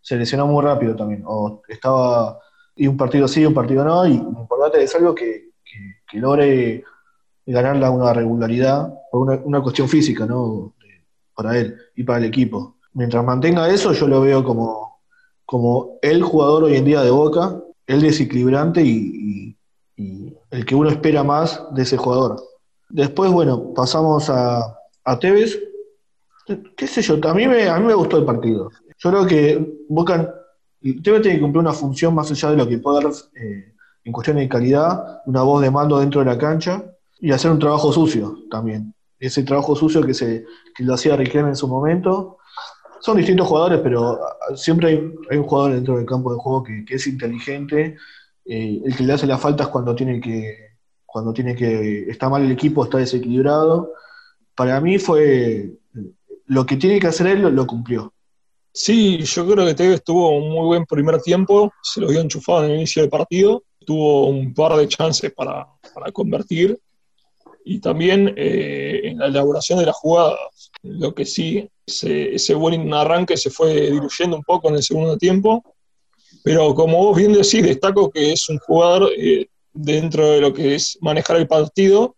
[0.00, 1.22] se lesionó muy rápido también.
[1.26, 2.38] O estaba
[2.76, 6.84] y un partido sí, un partido no, y lo importante es algo que, que, logre
[7.46, 10.74] ganarla una regularidad por una, una, cuestión física, ¿no?
[11.34, 12.76] Para él y para el equipo.
[12.92, 14.95] Mientras mantenga eso, yo lo veo como,
[15.46, 19.56] como el jugador hoy en día de Boca, el desequilibrante y,
[20.50, 22.36] el que uno espera más de ese jugador.
[22.88, 25.58] Después, bueno, pasamos a, a Tevez.
[26.76, 27.18] ¿Qué sé yo?
[27.28, 28.70] A mí, me, a mí me gustó el partido.
[28.98, 30.34] Yo creo que Boca
[30.80, 34.12] Tevez tiene que cumplir una función más allá de lo que puede dar eh, en
[34.12, 36.84] cuestión de calidad, una voz de mando dentro de la cancha
[37.18, 38.94] y hacer un trabajo sucio también.
[39.18, 42.38] Ese trabajo sucio que, se, que lo hacía Riquelme en su momento.
[43.06, 46.84] Son distintos jugadores, pero ah, siempre hay, un jugador dentro del campo de juego que,
[46.88, 47.96] es inteligente.
[48.44, 50.72] Eh, el que le hace las faltas cuando tiene que,
[51.06, 53.92] cuando tiene que, está mal el equipo, está desequilibrado.
[54.56, 55.78] Para mí fue
[56.46, 58.12] lo que tiene que hacer él, lo cumplió.
[58.72, 62.64] Sí, yo creo que Tevez tuvo un muy buen primer tiempo, se lo vio enchufado
[62.64, 65.68] en el inicio del partido, tuvo un par de chances para,
[66.12, 66.76] convertir
[67.68, 70.38] y también eh, en la elaboración de las jugadas.
[70.84, 75.64] Lo que sí, ese, buen arranque se fue diluyendo un poco en el segundo tiempo,
[76.44, 80.76] pero como vos bien decís, destaco que es un jugador eh, dentro de lo que
[80.76, 82.14] es manejar el partido,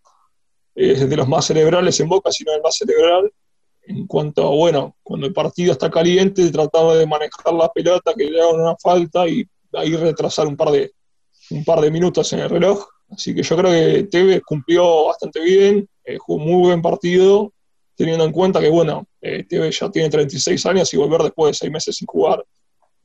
[0.75, 3.33] es de los más cerebrales en Boca, sino el más cerebral,
[3.85, 8.31] en cuanto a, bueno, cuando el partido está caliente, trataba de manejar la pelota, que
[8.31, 10.93] le hagan una falta y ahí retrasar un par de,
[11.53, 12.87] un par de minutos en el reloj.
[13.11, 17.53] Así que yo creo que Tevez cumplió bastante bien, eh, jugó un muy buen partido,
[17.95, 21.55] teniendo en cuenta que, bueno, eh, Tevez ya tiene 36 años y volver después de
[21.55, 22.45] seis meses sin jugar.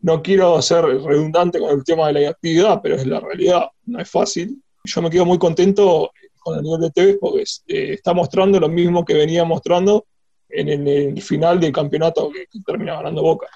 [0.02, 4.00] No quiero ser redundante con el tema de la inactividad, pero es la realidad, no
[4.00, 4.62] es fácil.
[4.84, 8.68] Yo me quedo muy contento con el nivel de Tevez porque eh, está mostrando lo
[8.68, 10.06] mismo que venía mostrando
[10.50, 13.48] en el, final del campeonato que, termina ganando Boca,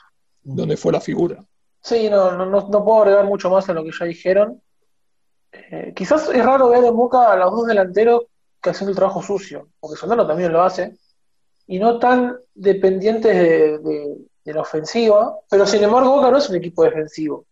[0.41, 1.43] donde fue la figura.
[1.81, 4.61] Sí, no, no, no, puedo agregar mucho más a lo que ya dijeron.
[5.71, 8.23] Eh, quizás es raro ver en Boca a los dos delanteros
[8.61, 10.97] que hacen el trabajo sucio, porque Soldano también lo hace,
[11.67, 13.35] y no tan dependientes
[13.83, 17.45] de, la ofensiva, pero sin embargo Boca no es un equipo defensivo,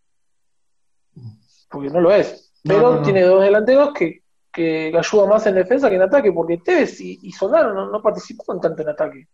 [1.70, 5.96] porque no lo es, pero tiene dos delanteros que, que, ayudan más en defensa que
[5.96, 9.28] en ataque, porque Tevez y, y Soldano no, no participaban tanto en ataque.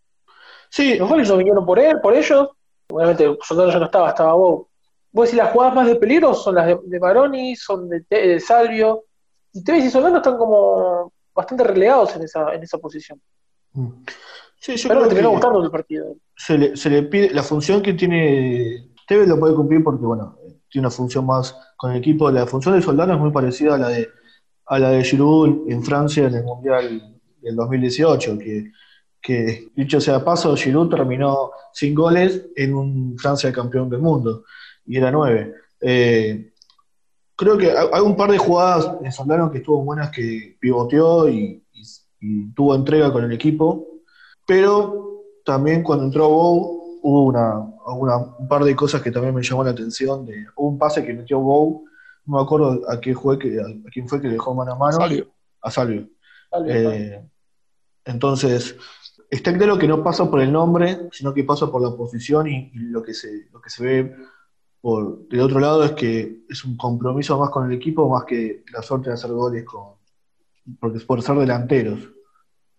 [0.73, 0.97] Sí.
[0.97, 2.49] Los goles no vinieron por él, por ellos.
[2.91, 4.69] Obviamente, Soldado ya no estaba, estaba Bob.
[5.13, 9.05] Vos decís, las jugadas más de peligro son las de, de Baroni, son de, Salvio.
[9.53, 13.21] Y Tevez y Soldano están como bastante relegados en esa, en esa posición.
[13.73, 14.05] Mm.
[14.59, 16.15] Sí, yo Pero me terminó gustando el partido.
[16.37, 20.39] Se le, se le pide, la función que tiene Tevez lo puede cumplir porque, bueno,
[20.71, 22.31] tiene una función más con el equipo.
[22.31, 24.09] La función de Soldano es muy parecida a la de
[24.67, 28.71] a la de Giroud en Francia en el Mundial del 2018, que
[29.23, 34.45] que dicho sea paso, Giroud terminó sin goles en un Francia campeón del mundo,
[34.87, 35.55] y era nueve.
[35.81, 36.53] Eh,
[37.37, 41.59] creo que hay un par de jugadas de Soldano que estuvo buenas que pivoteó y,
[42.55, 43.85] tuvo entrega con el equipo,
[44.47, 49.65] pero también cuando entró Bow hubo una, un par de cosas que también me llamó
[49.65, 50.25] la atención.
[50.25, 51.85] De, hubo un pase que metió Bow,
[52.27, 54.99] no me acuerdo a, qué fue que, a, quién fue que dejó mano a mano.
[55.63, 56.09] A Salvio.
[56.69, 57.21] Eh,
[58.05, 58.77] entonces,
[59.31, 62.71] está claro que no pasa por el nombre, sino que pasa por la posición y,
[62.75, 64.17] lo, que se, lo que se ve
[64.83, 68.65] por, del otro lado es que es un compromiso más con el equipo, más que
[68.73, 69.95] la suerte de hacer goles con,
[70.81, 72.01] porque es por ser delanteros.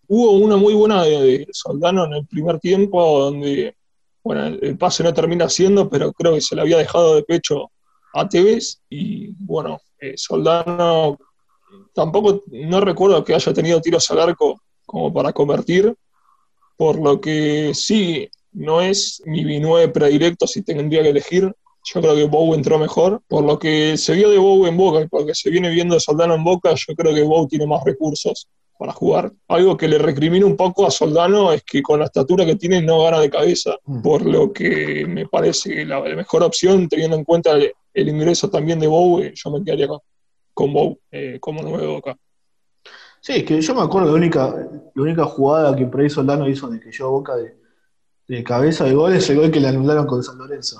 [0.07, 3.75] Hubo una muy buena de, Soldano en el primer tiempo, donde
[4.21, 7.71] bueno, el, pase no termina siendo, pero creo que se le había dejado de pecho
[8.13, 11.17] a Tevez y bueno, eh, Soldano
[11.93, 15.95] tampoco no recuerdo que haya tenido tiros al arco como para convertir,
[16.75, 21.53] por lo que sí, no es mi nueve predilecto si tendría que elegir.
[21.83, 23.21] Yo creo que Bow entró mejor.
[23.27, 25.69] Por lo que se vio de Bow en Boca y por lo que se viene
[25.69, 29.31] viendo de Soldano en Boca, yo creo que Bow tiene más recursos para jugar.
[29.47, 32.81] Algo que le recrimina un poco a Soldano es que con la estatura que tiene
[32.81, 34.01] no gana de cabeza, mm.
[34.01, 38.87] por lo que me parece la, mejor opción, teniendo en cuenta el, ingreso también de
[38.87, 39.99] Bow, eh, yo me quedaría con,
[40.53, 42.17] con Bow eh, como nueve Boca.
[43.23, 44.53] Sí, es que yo me acuerdo la única,
[44.93, 48.93] la única jugada que por ahí Soldano hizo de que yo boca de, cabeza de
[48.93, 50.77] gol es el gol que le anularon con San Lorenzo,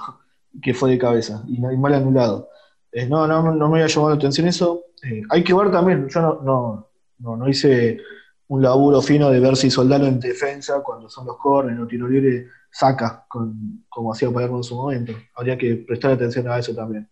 [0.62, 2.50] que fue de cabeza, y, mal anulado.
[2.92, 4.86] Eh, no, no, no me había llamado la atención eso.
[5.04, 6.88] Eh, hay que ver también, yo no,
[7.20, 8.00] no, no, hice
[8.48, 12.08] un laburo fino de ver si Soldano en defensa, cuando son los corners o tiro
[12.08, 13.26] libre, saca,
[13.89, 15.13] como hacía Palermo en su momento.
[15.36, 17.10] Habría que prestar atención a eso también.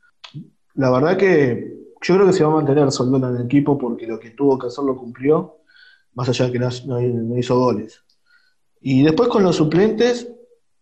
[0.76, 4.08] La verdad que yo creo que se va a mantener Soldona en el equipo porque
[4.08, 5.58] lo que tuvo que hacer lo cumplió,
[6.14, 8.04] más allá de que no, hizo goles.
[8.82, 10.28] Y después con los suplentes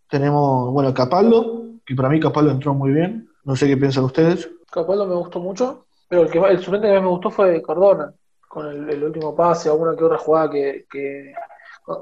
[0.10, 1.59] tenemos, bueno, Capaldo,
[1.89, 3.28] que para mí Capaldo entró muy bien.
[3.43, 4.47] No sé qué piensan ustedes.
[4.71, 8.13] Capaldo me gustó mucho, pero el, que, el suplente que más me gustó fue Cardona,
[8.47, 11.34] con el, último pase, alguna que otra jugada que, que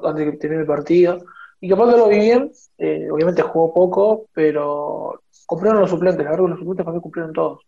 [0.03, 1.19] antes de que termine el partido.
[1.61, 6.43] Y Capaldo lo vi bien, eh, obviamente jugó poco, pero cumplieron los suplentes, la verdad
[6.43, 7.61] que los suplentes para mí cumplieron todos.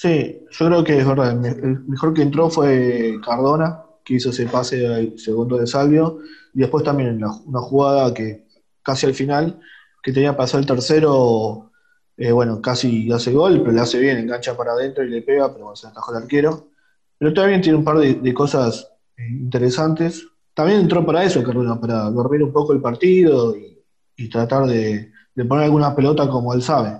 [0.00, 1.30] Sí, yo creo que es verdad.
[1.46, 6.18] El mejor que entró fue Cardona, que hizo ese pase al segundo de Salvio.
[6.52, 8.44] Y después también una jugada que
[8.82, 9.60] casi al final,
[10.04, 11.72] que tenía pasar el tercero,
[12.18, 15.50] eh, bueno, casi hace gol, pero le hace bien, engancha para adentro y le pega,
[15.50, 16.68] pero bueno, se atajó el arquero.
[17.16, 18.86] Pero también tiene un par de, cosas
[19.16, 20.26] eh, interesantes.
[20.52, 25.10] También entró para eso, Cardona, para dormir un poco el partido y, tratar de,
[25.48, 26.98] poner alguna pelota como él sabe,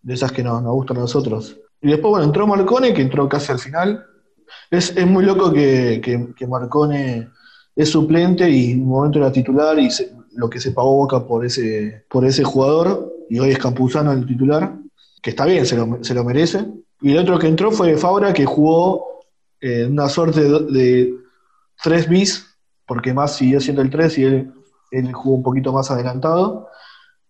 [0.00, 1.58] de esas que nos gustan a nosotros.
[1.82, 4.06] Y después, bueno, entró Marcone, que entró casi al final.
[4.70, 7.28] Es, muy loco que, que, Marcone
[7.76, 9.90] es suplente y en un momento era titular y
[10.34, 14.26] lo que se pagó Boca por ese, por ese jugador, y hoy es Campuzano el
[14.26, 14.76] titular,
[15.22, 16.66] que está bien, se lo, se lo merece.
[17.00, 19.20] Y el otro que entró fue Fabra, que jugó
[19.60, 21.14] eh, una suerte de,
[21.82, 22.46] tres bis,
[22.86, 24.52] porque más siguió siendo el 3 y él,
[24.90, 26.68] él jugó un poquito más adelantado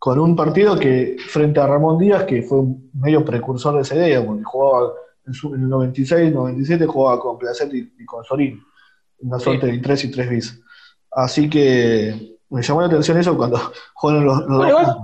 [0.03, 3.95] con un partido que frente a Ramón Díaz, que fue un medio precursor de esa
[3.95, 4.93] idea, porque jugaba
[5.25, 8.61] en, el 96, 97 jugaba con Placet y, con Sorín,
[9.21, 10.61] una suerte de 3 y 3 bis.
[11.09, 13.59] Así que me llamó la atención eso cuando
[13.95, 14.97] jugaron los, dos.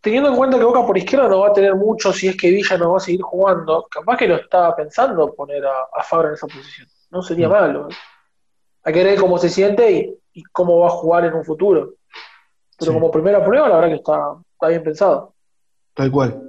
[0.00, 2.50] teniendo en cuenta que Boca por izquierda no va a tener mucho si es que
[2.50, 6.34] Villa no va a seguir jugando, capaz que lo estaba pensando poner a, Fabra en
[6.34, 6.88] esa posición.
[7.10, 7.52] No sería mm.
[7.52, 7.88] malo.
[8.84, 11.94] Hay que ver cómo se siente y cómo va a jugar en un futuro.
[12.78, 15.34] Pero como primera prueba, la verdad que está, está bien pensado.
[15.94, 16.40] Tal cual.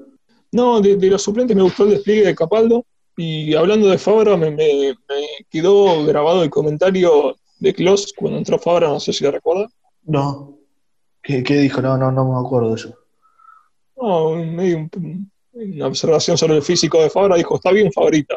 [0.51, 2.85] No, de, los suplentes me gustó el despliegue de Capaldo.
[3.17, 4.95] Y hablando de Fabra, me,
[5.49, 9.67] quedó grabado el comentario de Klaus cuando entró Fabra, no sé si lo recuerda.
[10.09, 10.57] No.
[11.21, 11.81] ¿Qué, dijo?
[11.81, 12.95] No, no, no me acuerdo de eso.
[13.95, 14.89] No, medio
[15.53, 18.35] una observación sobre el físico de Fabra, dijo, está bien Fabrita.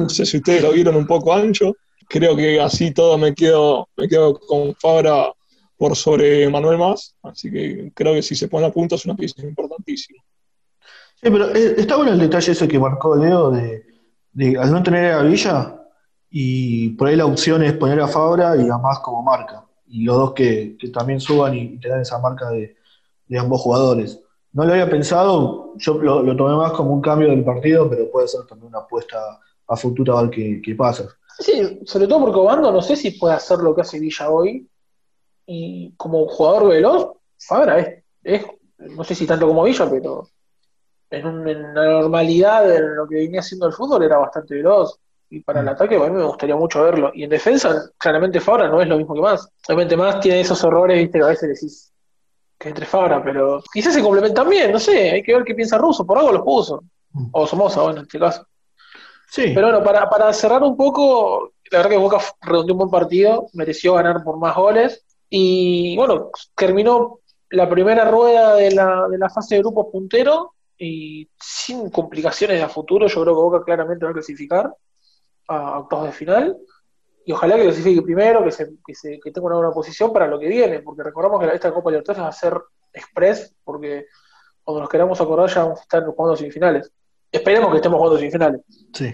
[0.00, 1.74] No sé si ustedes lo vieron un poco ancho.
[2.08, 5.32] Creo que así todo me quedo, me quedo con Fabra
[5.76, 9.14] por sobre Manuel Más, así que creo que si se pone a punto es una
[9.14, 10.22] pieza importantísima.
[11.20, 15.12] Sí, pero eh, está bueno el detalle ese que marcó Leo de, al no tener
[15.12, 15.80] a Villa
[16.30, 19.65] y por ahí la opción es poner a Fabra y a Más como marca.
[19.88, 22.76] Y los dos que, también suban y, te dan esa marca de,
[23.38, 24.20] ambos jugadores.
[24.52, 28.28] No lo había pensado, yo lo, tomé más como un cambio del partido, pero puede
[28.28, 31.08] ser también una apuesta a futuro a ver qué, qué pasa.
[31.38, 34.66] Sí, sobre todo porque Obando no sé si puede hacer lo que hace Villa hoy,
[35.46, 37.78] y como jugador veloz, Fabra
[38.22, 38.44] es,
[38.78, 40.28] no sé si tanto como Villa, pero
[41.10, 44.98] en, la normalidad de lo que venía haciendo el fútbol era bastante veloz.
[45.28, 47.10] Y para el ataque, a mí me gustaría mucho verlo.
[47.14, 49.48] Y en defensa, claramente Fabra no es lo mismo que más.
[49.66, 51.92] Obviamente más tiene esos errores, viste, que a veces decís
[52.58, 55.76] que entre Fabra, pero quizás se complementan bien, no sé, hay que ver qué piensa
[55.76, 56.84] Russo, por algo los puso.
[57.32, 58.46] O Somoza, bueno, en este caso.
[59.28, 59.52] Sí.
[59.54, 63.48] Pero bueno, para, para cerrar un poco, la verdad que Boca redondeó un buen partido,
[63.54, 65.04] mereció ganar por más goles.
[65.28, 71.28] Y bueno, terminó la primera rueda de la, de la fase de grupos puntero y
[71.40, 73.06] sin complicaciones a futuro.
[73.06, 74.72] Yo creo que Boca claramente va a clasificar
[75.48, 76.56] a octavos de final.
[77.24, 80.28] Y ojalá que clasifique primero, que, se, que, se, que tenga una buena posición para
[80.28, 82.60] lo que viene, porque recordamos que esta Copa Libertadores va a ser
[82.92, 84.06] express, porque
[84.62, 86.92] cuando nos queramos acordar ya vamos a estar jugando semifinales.
[87.32, 88.60] Esperemos que estemos jugando semifinales.
[88.92, 89.12] Sí.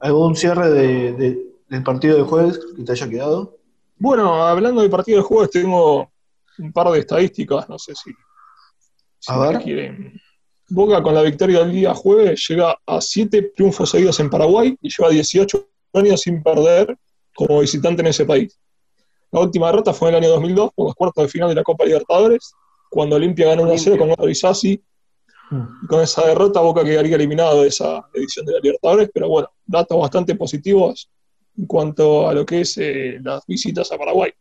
[0.00, 3.58] ¿Algún cierre de, del partido de jueves que te haya quedado?
[3.96, 6.10] Bueno, hablando de partido de juegos, tengo
[6.58, 8.10] un par de estadísticas, no sé si,
[9.28, 9.60] a ver.
[9.60, 10.20] quieren.
[10.70, 14.88] Boca con la victoria del día jueves llega a siete triunfos seguidos en Paraguay y
[14.88, 16.96] lleva 18 años sin perder
[17.34, 18.58] como visitante en ese país.
[19.32, 21.62] La última derrota fue en el año 2002 por los cuartos de final de la
[21.62, 22.52] Copa Libertadores,
[22.88, 24.82] cuando Olimpia ganó 1-0 con Otto Isasi.
[25.50, 25.62] Mm.
[25.82, 29.48] Y con esa derrota Boca quedaría eliminado de esa edición de la Libertadores, pero bueno,
[29.66, 31.10] datos bastante positivos
[31.56, 34.32] en cuanto a lo que es eh, las visitas a Paraguay.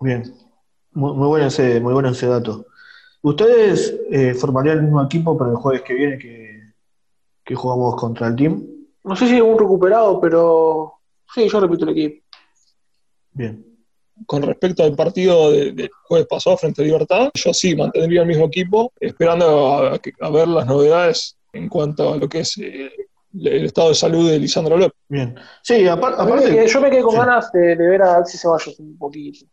[0.00, 0.34] Bien,
[0.92, 2.66] muy, bueno, ese, muy bueno ese dato.
[3.22, 6.50] ¿Ustedes eh, formarían el mismo equipo para el jueves que viene que,
[7.54, 8.66] jugamos contra el team?
[9.04, 10.94] No sé si hay un recuperado, pero
[11.34, 12.24] sí, yo repito el equipo.
[13.32, 13.64] Bien.
[14.26, 18.46] Con respecto al partido del jueves pasado frente a Libertad, yo sí mantendría el mismo
[18.46, 22.90] equipo, esperando a, ver las novedades en cuanto a lo que es eh,
[23.34, 24.98] el estado de salud de Lisandro López.
[25.08, 25.34] Bien.
[25.62, 26.66] Sí, aparte.
[26.66, 29.46] Yo me quedé con ganas de, ver a Alexis Ceballos un poquito.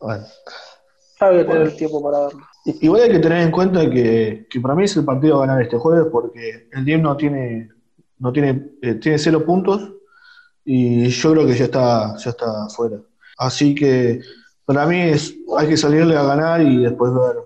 [0.00, 0.24] Bueno.
[1.18, 2.46] A tener el tiempo para verlo.
[2.64, 5.62] Igual hay que tener en cuenta que, que para mí es el partido a ganar
[5.62, 7.70] este jueves porque el DIM no tiene,
[8.18, 9.94] no tiene, eh, tiene cero puntos
[10.64, 13.00] y yo creo que ya está, ya está fuera.
[13.38, 14.20] Así que
[14.64, 17.36] para mí es, hay que salirle a ganar y después ver.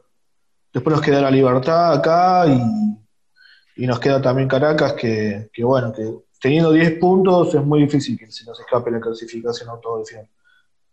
[0.72, 5.92] Después nos queda la libertad acá y, y nos queda también Caracas, que, que bueno,
[5.92, 6.08] que
[6.40, 10.39] teniendo 10 puntos es muy difícil que se nos escape la clasificación autodefinitiva.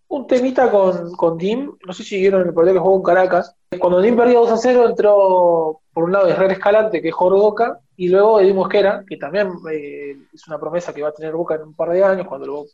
[0.10, 3.56] Un temita con, con Dim, no sé si vieron el partido que jugó en Caracas.
[3.78, 7.80] Cuando Dim perdió 2 a 0, entró por un lado Herrera Escalante, que es Jordoca,
[7.98, 11.56] y luego Eddie Mosquera, que también eh, es una promesa que va a tener Boca
[11.56, 12.66] en un par de años, cuando, lo-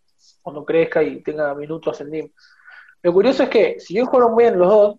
[0.44, 2.30] cuando crezca y tenga minutos en Dim.
[3.02, 4.96] Lo curioso es que, si bien jugaron bien los dos,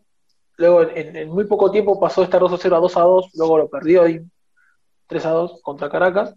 [0.56, 3.00] luego en, en muy poco tiempo pasó de estar 2 a 0 a 2 a
[3.02, 4.28] 2, luego lo perdió Dim
[5.06, 6.34] 3 a 2 contra Caracas.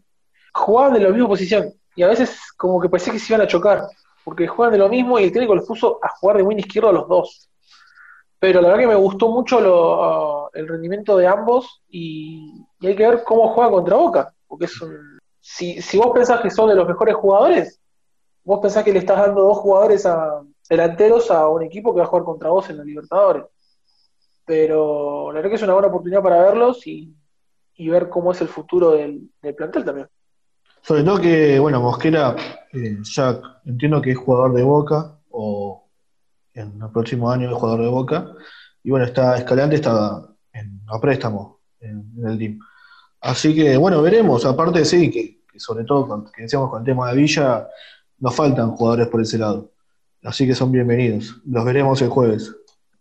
[0.54, 3.48] Jugaban de la misma posición, y a veces como que parecía que se iban a
[3.48, 3.82] chocar
[4.28, 6.90] porque juegan de lo mismo y el técnico los puso a jugar de win izquierdo
[6.90, 7.50] a los dos.
[8.38, 13.08] Pero la verdad que me gustó mucho lo- el rendimiento de ambos y, hay que
[13.08, 14.34] ver cómo juegan contra Boca.
[14.46, 17.80] Porque es un, si, si vos pensás que son de los mejores jugadores,
[18.44, 22.06] vos pensás que le estás dando dos jugadores a, delanteros a un equipo que va
[22.06, 23.46] a jugar contra vos en la Libertadores.
[24.44, 27.16] Pero la verdad que es una buena oportunidad para verlos y,
[27.78, 30.10] ver cómo es el futuro del plantel también.
[30.82, 32.36] Sobre todo que, bueno, Mosquera
[32.74, 35.88] eh, ya entiendo que es jugador de Boca o
[36.54, 38.32] en el próximo año es jugador de Boca.
[38.84, 40.22] Y bueno, está Escalante, está
[40.54, 42.60] en, a préstamo en, el DIM.
[43.22, 44.46] Así que, bueno, veremos.
[44.46, 47.68] Aparte, sí, que, sobre todo, que decíamos con el tema de Villa,
[48.20, 49.72] nos faltan jugadores por ese lado.
[50.24, 51.36] Así que son bienvenidos.
[51.46, 52.56] Los veremos el jueves.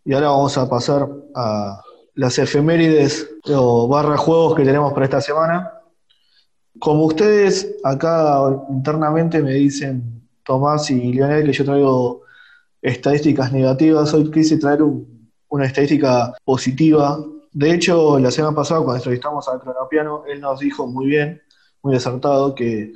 [0.05, 1.81] Y ahora vamos a pasar a
[2.13, 5.71] las efemérides o barra juegos que tenemos para esta semana.
[6.79, 12.21] Como ustedes acá internamente me dicen, Tomás y Lionel, que yo traigo
[12.81, 17.19] estadísticas negativas, hoy quise traer un- una estadística positiva.
[17.51, 21.41] De hecho, la semana pasada, cuando entrevistamos al Cronopiano, él nos dijo muy bien,
[21.81, 22.93] muy acertado, que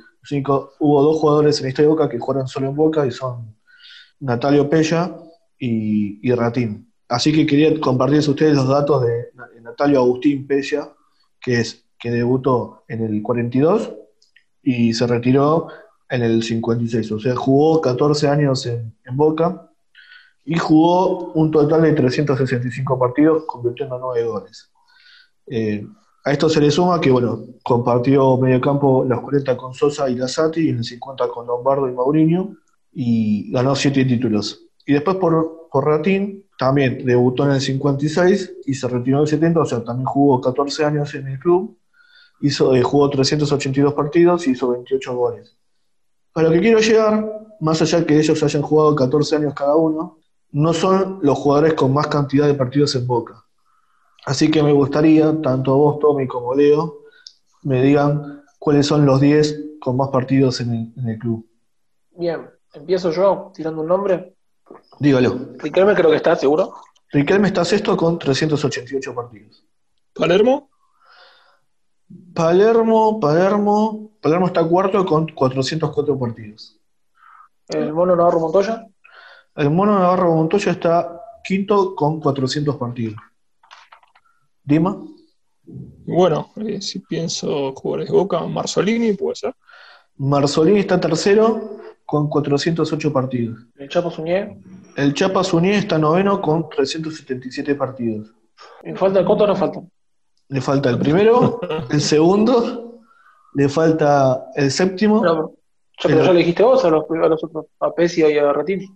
[0.78, 3.56] hubo dos jugadores en de Boca que jugaron solo en Boca y son
[4.20, 5.16] Natalio Pella
[5.58, 6.92] y, y Ratín.
[7.08, 9.26] Así que quería compartirles a ustedes los datos de
[9.62, 10.88] Natalio Agustín Pella,
[11.40, 13.92] que es que debutó en el 42
[14.60, 15.68] y se retiró
[16.10, 17.12] en el 56.
[17.12, 19.70] O sea, jugó 14 años en, Boca
[20.44, 24.72] y jugó un total de 365 partidos, convirtiendo 9 goles.
[25.46, 25.86] Eh,
[26.24, 30.16] a esto se le suma que, bueno, compartió medio campo los 40 con Sosa y
[30.16, 32.56] Lasati y en el 50 con Lombardo y Mauriño
[32.92, 34.66] y ganó 7 títulos.
[34.84, 39.28] Y después por, por Ratín también debutó en el 56 y se retiró en el
[39.28, 41.78] 70, o sea, también jugó 14 años en el club
[42.42, 45.56] hizo, eh, jugó 382 partidos y hizo 28 goles.
[46.34, 49.76] A lo que quiero llegar, más allá de que ellos hayan jugado 14 años cada
[49.76, 50.18] uno,
[50.50, 53.44] no son los jugadores con más cantidad de partidos en Boca.
[54.26, 57.00] Así que me gustaría, tanto vos, Tommy, como Leo,
[57.62, 61.46] me digan cuáles son los 10 con más partidos en el, en el club.
[62.16, 64.36] Bien, empiezo yo tirando un nombre.
[64.98, 65.38] Dígalo.
[65.58, 66.74] Riquelme creo que está, seguro.
[67.10, 69.64] Riquelme está sexto con 388 partidos.
[70.14, 70.70] Palermo,
[72.34, 76.78] Palermo, Palermo, Palermo está cuarto con 404 partidos.
[77.68, 78.86] El mono Navarro Montoya.
[79.54, 83.16] El Mono Navarro Montoya está quinto con 400 partidos.
[84.64, 84.96] Dima,
[85.64, 89.54] bueno, eh, si pienso jugadores de Boca, Marzolini, puede ser.
[90.16, 93.58] Marzolini está tercero con 408 partidos.
[93.76, 94.60] El Suñé.
[94.96, 98.34] El Chapa Suñé está noveno con 377 partidos.
[98.82, 99.80] ¿Me falta el Coto o no falta?
[100.52, 103.00] Le falta el primero, el segundo,
[103.54, 105.22] le falta el séptimo.
[105.24, 105.50] No,
[106.02, 108.52] ya, pero ya lo dijiste vos a los, a los otros, a Pesci y a
[108.52, 108.86] Ratini.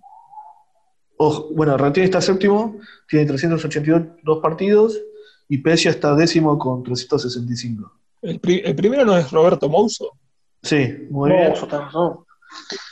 [1.19, 2.77] Ojo, bueno, Ratín está séptimo,
[3.09, 5.01] tiene 382 partidos
[5.49, 7.91] y Pesia está décimo con 365.
[8.21, 10.11] El, pri- el primero no es Roberto Mouso.
[10.63, 11.49] Sí, muy bien.
[11.49, 12.27] No, está- no.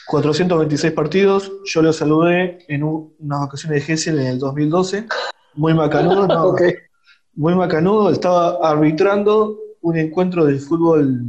[0.06, 1.52] 426 partidos.
[1.66, 5.06] Yo lo saludé en un- unas vacaciones de Gessel en el 2012.
[5.54, 6.62] Muy macanudo, no, Ok.
[7.36, 8.10] Muy macanudo.
[8.10, 11.20] Estaba arbitrando un encuentro de fútbol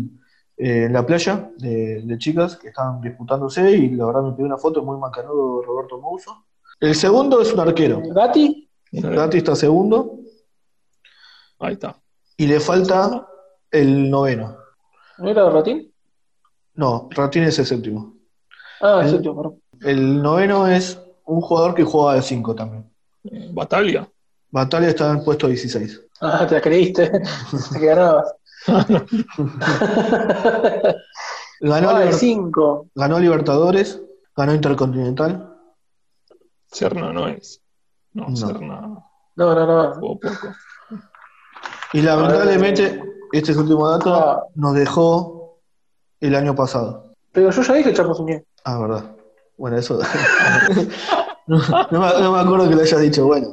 [0.58, 4.46] eh, en la playa de, de chicas que estaban disputándose y la verdad me pidió
[4.46, 6.46] una foto muy macanudo de Roberto Mouso.
[6.80, 8.02] El segundo es un arquero.
[8.14, 10.20] Gatti, Gatti está segundo
[11.60, 11.96] Ahí está.
[12.38, 13.28] y le falta
[13.72, 14.58] el noveno.
[15.18, 15.92] ¿no era Ratín?
[16.76, 18.14] No, Ratín es el séptimo.
[18.82, 19.62] Ah, el El- séptimo, perdón.
[19.82, 22.90] El noveno es un jugador que juega de 5 también.
[23.54, 24.08] Bataglia.
[24.56, 26.02] Batalla está en puesto 16.
[26.22, 27.12] Ah, te la creíste.
[27.74, 28.34] te ganabas.
[31.60, 32.88] Ganó, el Liber- 5.
[32.96, 34.02] ganó Libertadores,
[34.36, 35.54] ganó Intercontinental.
[36.72, 37.62] Serna no es.
[38.14, 38.36] No, No.
[38.36, 38.82] Serna.
[39.36, 39.94] No, no, no.
[39.96, 40.48] Jugó poco.
[41.94, 43.02] Y lamentablemente,
[43.34, 44.44] este es el último dato, Ah.
[44.56, 45.60] nos dejó
[46.22, 47.14] el año pasado.
[47.34, 48.46] Pero yo ya dije Chapo Suñé.
[48.64, 49.16] Ah, verdad.
[49.58, 50.00] Bueno, eso.
[51.48, 51.58] no,
[51.92, 53.48] no me, no me acuerdo que lo hayas dicho, bueno.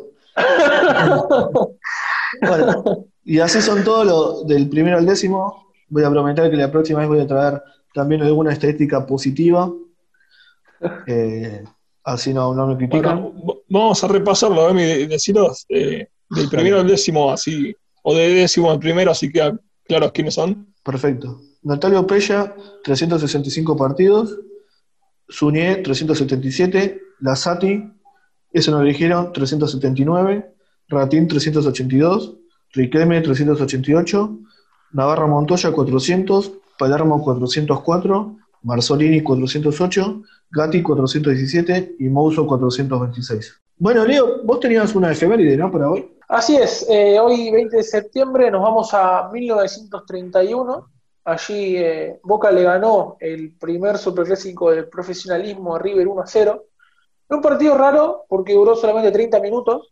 [2.41, 5.67] Bueno, y así son todos los del primero al décimo.
[5.89, 7.63] Voy a prometer que la próxima vez voy a traer
[7.95, 9.71] también alguna estadística positiva.
[11.07, 11.63] Eh,
[12.05, 13.23] así no, no me critican.
[13.23, 18.29] Bueno, vamos a repasarlo, Emi, de- deciros eh, del primero al décimo, así, o de
[18.35, 19.57] décimo al primero, así queda
[19.87, 20.75] claros quiénes son.
[20.83, 21.41] Perfecto.
[21.63, 24.39] Natalio Pella, 365 partidos.
[25.29, 27.01] Suñé, 377.
[27.21, 27.85] Lazati,
[28.53, 30.55] ese nos eligieron, 379.
[30.89, 32.37] Ratín, 382.
[32.73, 34.39] Riquelme, 388.
[34.93, 36.53] Navarra Montoya, 400.
[36.79, 38.37] Palermo, 404.
[38.63, 40.23] Marzolini, 408.
[40.51, 41.97] Gatti, 417.
[41.99, 43.63] Y Mouso, 426.
[43.79, 45.71] Bueno, Leo, vos tenías una efeméride, ¿no?
[45.71, 46.09] Para hoy.
[46.29, 50.89] Así es, eh, hoy 20 de septiembre nos vamos a 1931.
[51.25, 56.65] Allí eh, Boca le ganó el primer superclásico del profesionalismo a River 1 a 0.
[57.33, 59.91] Fue un partido raro porque duró solamente 30 minutos.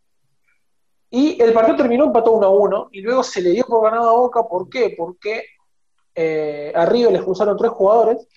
[1.09, 4.11] Y el partido terminó empató 1 a 1 y luego se le dio por ganado
[4.11, 4.47] a Boca.
[4.47, 4.95] ¿Por qué?
[4.95, 5.45] Porque
[6.15, 8.29] eh, a River le expulsaron tres jugadores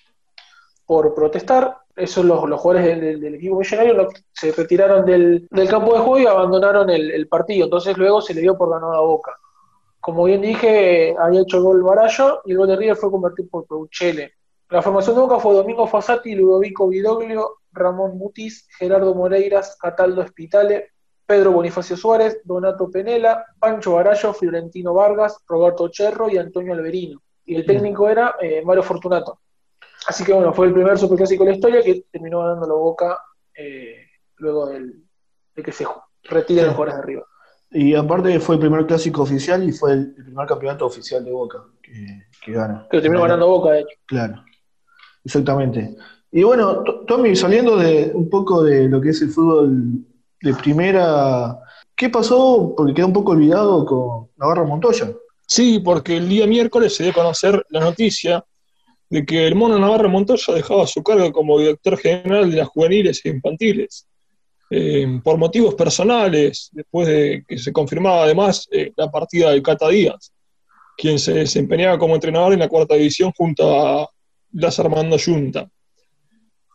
[0.86, 1.76] por protestar.
[1.94, 6.18] Esos los, los jugadores del, equipo millonario lo- se retiraron del, del campo de juego
[6.20, 7.64] y abandonaron el, el partido.
[7.64, 9.36] Entonces luego se le dio por ganado a Boca.
[10.00, 13.50] Como bien dije, había hecho el gol Barallo y el gol de River fue convertido
[13.50, 14.32] por Peuchele.
[14.74, 20.88] La formación de Boca fue Domingo Fossati, Ludovico Vidoglio, Ramón Mutis, Gerardo Moreiras, Cataldo Espitale,
[21.24, 27.22] Pedro Bonifacio Suárez, Donato Penela, Pancho Barallo, Fiorentino Vargas, Roberto Cherro y Antonio Alberino.
[27.44, 29.38] Y el técnico era eh, Mario Fortunato.
[30.08, 33.16] Así que bueno, fue el primer superclásico de la historia que terminó ganándolo Boca
[33.56, 33.98] eh,
[34.38, 35.04] luego del-
[35.54, 35.86] de que se
[36.24, 37.24] retiren los jugadores de River.
[37.70, 41.62] Y aparte fue el primer clásico oficial y fue el, primer campeonato oficial de Boca
[41.80, 42.88] que, que gana.
[42.90, 43.96] Que terminó ganando Boca, de hecho.
[44.06, 44.42] Claro,
[45.24, 45.96] exactamente.
[46.30, 50.04] Y bueno, To- Tommy, saliendo de un poco de lo que es el fútbol
[50.42, 51.58] de primera,
[51.94, 52.74] ¿qué pasó?
[52.76, 55.12] Porque queda un poco olvidado con Navarro Montoya.
[55.46, 58.44] Sí, porque el día miércoles se dio a conocer la noticia
[59.10, 63.20] de que el mono Navarro Montoya dejaba su cargo como director general de las juveniles
[63.24, 64.06] e infantiles.
[64.70, 69.88] Eh, por motivos personales, después de que se confirmaba además eh, la partida de Cata
[69.88, 70.32] Díaz,
[70.96, 74.08] quien se desempeñaba como entrenador en la cuarta división junto a
[74.54, 75.68] Las Armando Junta.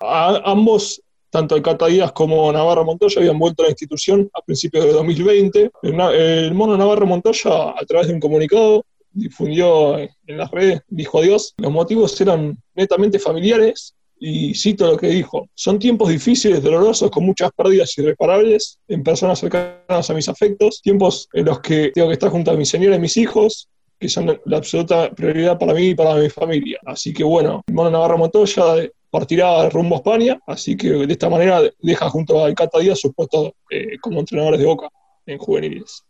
[0.01, 4.85] Ambos, tanto el Cata Díaz como Navarro Montoya, habían vuelto a la institución a principios
[4.85, 5.71] de 2020.
[5.83, 11.53] El, mono Navarro Montoya, a través de un comunicado, difundió en las redes, dijo adiós.
[11.57, 17.25] Los motivos eran netamente familiares y cito lo que dijo, son tiempos difíciles, dolorosos, con
[17.25, 22.13] muchas pérdidas irreparables en personas cercanas a mis afectos, tiempos en los que tengo que
[22.13, 23.69] estar junto a mi señora y mis hijos,
[23.99, 26.79] que son la absoluta prioridad para mí y para mi familia.
[26.85, 28.63] Así que bueno, el mono Navarro Montoya
[29.09, 33.13] partirá rumbo a España, así que de esta manera deja junto a Cata Díaz sus
[33.13, 34.87] puestos eh, como entrenadores de Boca
[35.25, 36.03] en juveniles.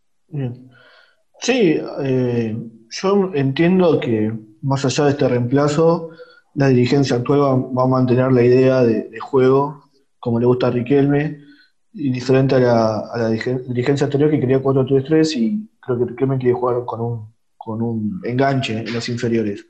[1.42, 2.58] Sí, eh,
[2.90, 6.10] yo entiendo que más allá de este reemplazo,
[6.54, 7.40] la dirigencia actual
[7.76, 9.84] va, a mantener la idea de, juego,
[10.20, 11.40] como le gusta a Riquelme,
[11.94, 16.84] y diferente a la, dirigencia anterior que quería 4-3-3 y creo que Riquelme quiere jugar
[16.86, 19.66] con un, con un enganche en las inferiores.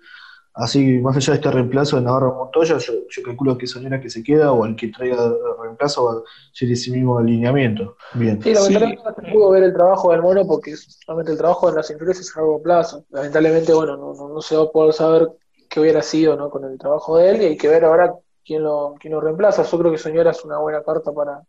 [0.54, 4.10] Así, más allá de este reemplazo de Navarro Montoya, yo, yo calculo que Soñera que
[4.10, 7.96] se queda o el que traiga el reemplazo va a ser ese mismo alineamiento.
[8.14, 8.42] Bien.
[8.42, 11.76] Sí, lamentablemente no se pudo ver el trabajo del mono porque solamente el trabajo en
[11.76, 13.06] las inferiores es a largo plazo.
[13.10, 15.30] Lamentablemente, bueno, no, no, no se va a poder saber
[15.70, 16.50] qué hubiera sido ¿no?
[16.50, 18.14] con el trabajo de él y hay que ver ahora
[18.44, 19.64] quién lo, quién lo reemplaza.
[19.64, 21.42] Yo creo que Soñora es una buena carta para,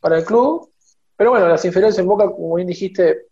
[0.00, 0.68] para el club.
[1.16, 3.26] Pero bueno, las inferiores en Boca, como bien dijiste,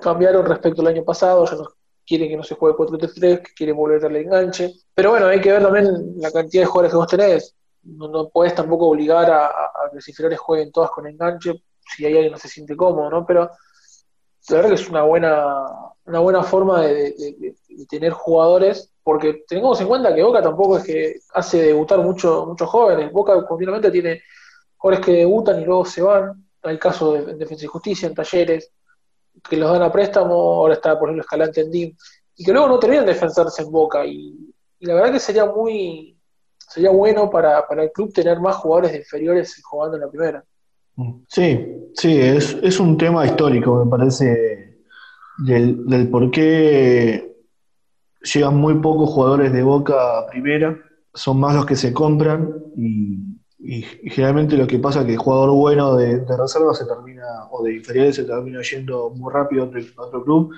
[0.00, 1.64] cambiaron respecto al año pasado, ya no
[2.06, 4.72] quieren que no se juegue 4-3-3, que quieren volver a darle enganche.
[4.94, 7.54] Pero bueno, hay que ver también la cantidad de jugadores que vos tenés.
[7.82, 11.62] No, no podés tampoco obligar a, a- que las inferiores jueguen todas con enganche
[11.96, 13.26] si hay alguien no se siente cómodo, ¿no?
[13.26, 13.50] Pero
[14.48, 15.66] la verdad que es una buena,
[16.06, 17.14] una buena forma de
[17.88, 22.68] tener jugadores, porque tengamos en cuenta que Boca tampoco es que hace debutar mucho, muchos
[22.68, 23.12] jóvenes.
[23.12, 24.22] Boca continuamente tiene
[24.76, 26.46] jugadores que debutan y luego se van.
[26.62, 28.70] Hay casos de, en Defensa y Justicia, en Talleres,
[29.48, 31.96] que los dan a préstamo, ahora está por ejemplo Escalante en DIM,
[32.36, 34.04] y que luego no terminan de defensarse en Boca.
[34.04, 36.16] Y, la verdad que sería muy
[36.56, 40.44] sería bueno para, para el club tener más jugadores de inferiores jugando en la primera.
[41.28, 44.78] Sí, sí, es, es un tema histórico, me parece,
[45.38, 47.36] del, del por qué
[48.22, 50.78] llegan muy pocos jugadores de Boca a primera,
[51.12, 55.18] son más los que se compran y, y, generalmente lo que pasa es que el
[55.18, 60.02] jugador bueno de, reserva se termina, o de inferiores se termina yendo muy rápido a
[60.02, 60.52] otro, club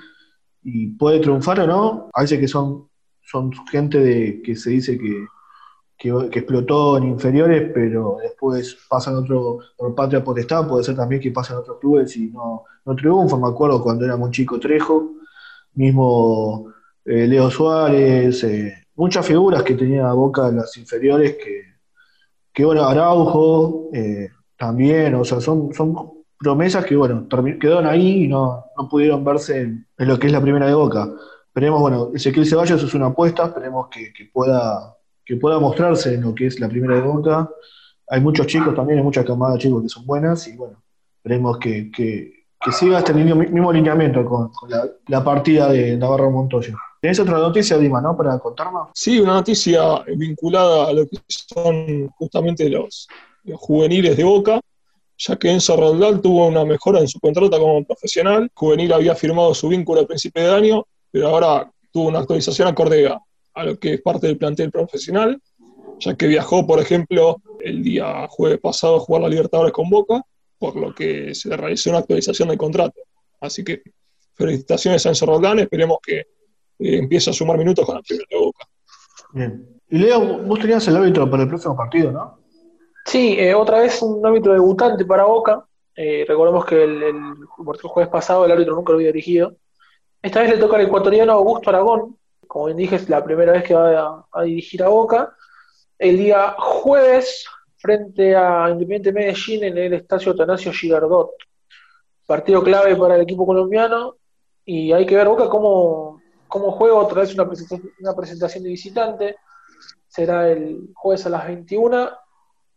[0.63, 2.09] y puede triunfar o no.
[2.13, 2.87] A veces que son,
[3.21, 5.27] son gente de, que se dice que,
[5.97, 11.31] que, explotó en inferiores, pero después pasan otro, por patria potestad, puede ser también que
[11.31, 13.41] pasan otros clubes y no, no triunfan.
[13.41, 15.11] Me acuerdo cuando era muy chico Trejo,
[15.73, 16.71] mismo
[17.03, 21.72] eh, Leo Suárez, eh, muchas figuras que tenía Boca en las inferiores que,
[22.53, 27.27] que bueno, Araujo eh, también, o sea, son, son promesas que, bueno,
[27.59, 31.09] quedaron ahí y no, no pudieron verse en, lo que es la primera de Boca.
[31.47, 34.95] Esperemos, bueno, Ezequiel Ceballos es una apuesta, esperemos que, pueda,
[35.25, 37.49] que pueda mostrarse en lo que es la primera de Boca.
[38.09, 40.83] Hay muchos chicos también, hay muchas camadas de chicos que son buenas y bueno,
[41.17, 41.89] esperemos que,
[42.71, 44.51] siga este mismo, alineamiento con,
[45.07, 46.75] la, partida de Navarro Montoya.
[47.03, 48.15] ¿Tenés otra noticia, Dima, no?
[48.15, 48.91] Para contarnos.
[48.93, 53.09] Sí, una noticia vinculada a lo que son justamente los,
[53.55, 54.61] juveniles de Boca
[55.17, 58.49] ya que Enzo Roldán tuvo una mejora en su contrato como profesional.
[58.53, 63.09] Juvenil había firmado su vínculo a principio de año, pero ahora tuvo una actualización acorde
[63.09, 65.41] a, lo que es parte del plantel profesional,
[65.99, 70.21] ya que viajó, por ejemplo, el día jueves pasado a jugar la Libertadores con Boca,
[70.57, 73.01] por lo que se realizó una actualización del contrato.
[73.41, 73.81] Así que
[74.35, 76.27] felicitaciones a Enzo Roldán, esperemos que
[76.79, 78.67] eh, empiece a sumar minutos con la primera de Boca.
[79.33, 79.79] Bien.
[79.89, 82.39] Y Leo, vos tenías el árbitro para el próximo partido, ¿no?
[83.05, 85.65] Sí, eh, otra vez un árbitro debutante para Boca.
[85.95, 89.55] Eh, recordemos que el, el, jueves pasado el árbitro nunca lo había dirigido.
[90.21, 92.17] Esta vez le toca al ecuatoriano Augusto Aragón.
[92.47, 95.35] Como bien dije, es la primera vez que va a, dirigir a Boca.
[95.99, 97.45] El día jueves,
[97.77, 101.31] frente a Independiente Medellín en el estadio Atanasio Girardot.
[102.25, 104.15] Partido clave para el equipo colombiano.
[104.65, 106.21] Y hay que ver Boca cómo,
[106.53, 109.35] cómo juega otra vez una presentación, una presentación de visitante.
[110.07, 112.09] Será el jueves a las 21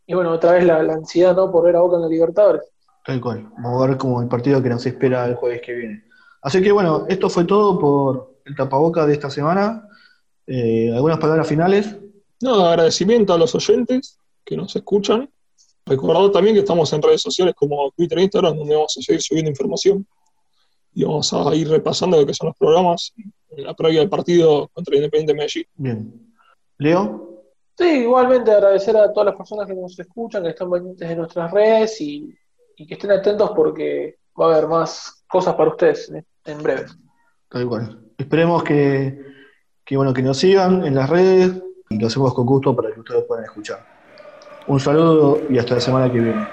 [0.06, 1.52] y bueno, otra vez la, ansiedad ¿no?
[1.52, 2.62] por ver a Boca en la Libertadores.
[3.04, 3.50] Tal cual.
[3.58, 6.04] Vamos a ver como el partido que nos espera el jueves que viene.
[6.40, 9.86] Así que bueno, esto fue todo por el tapaboca de esta semana.
[10.46, 11.96] Eh, ¿Algunas palabras finales?
[12.40, 15.28] No, agradecimiento a los oyentes que nos escuchan.
[15.84, 19.20] Recordad también que estamos en redes sociales como Twitter e Instagram, donde vamos a seguir
[19.20, 20.06] subiendo información.
[20.94, 23.12] Y vamos a ir repasando lo que son los programas
[23.56, 25.66] en la previa del partido contra el Independiente Medellín.
[25.76, 26.32] Bien.
[26.78, 27.44] Leo.
[27.76, 31.50] Sí, igualmente agradecer a todas las personas que nos escuchan, que están pendientes de nuestras
[31.50, 32.34] redes y,
[32.76, 36.12] que estén atentos porque va a haber más cosas para ustedes
[36.44, 36.86] en, breve.
[37.48, 38.00] Tal cual.
[38.18, 39.18] Esperemos que,
[39.92, 43.24] bueno, que nos sigan en las redes y lo hacemos con gusto para que ustedes
[43.24, 43.84] puedan escuchar.
[44.66, 46.46] Un saludo y hasta la semana que viene.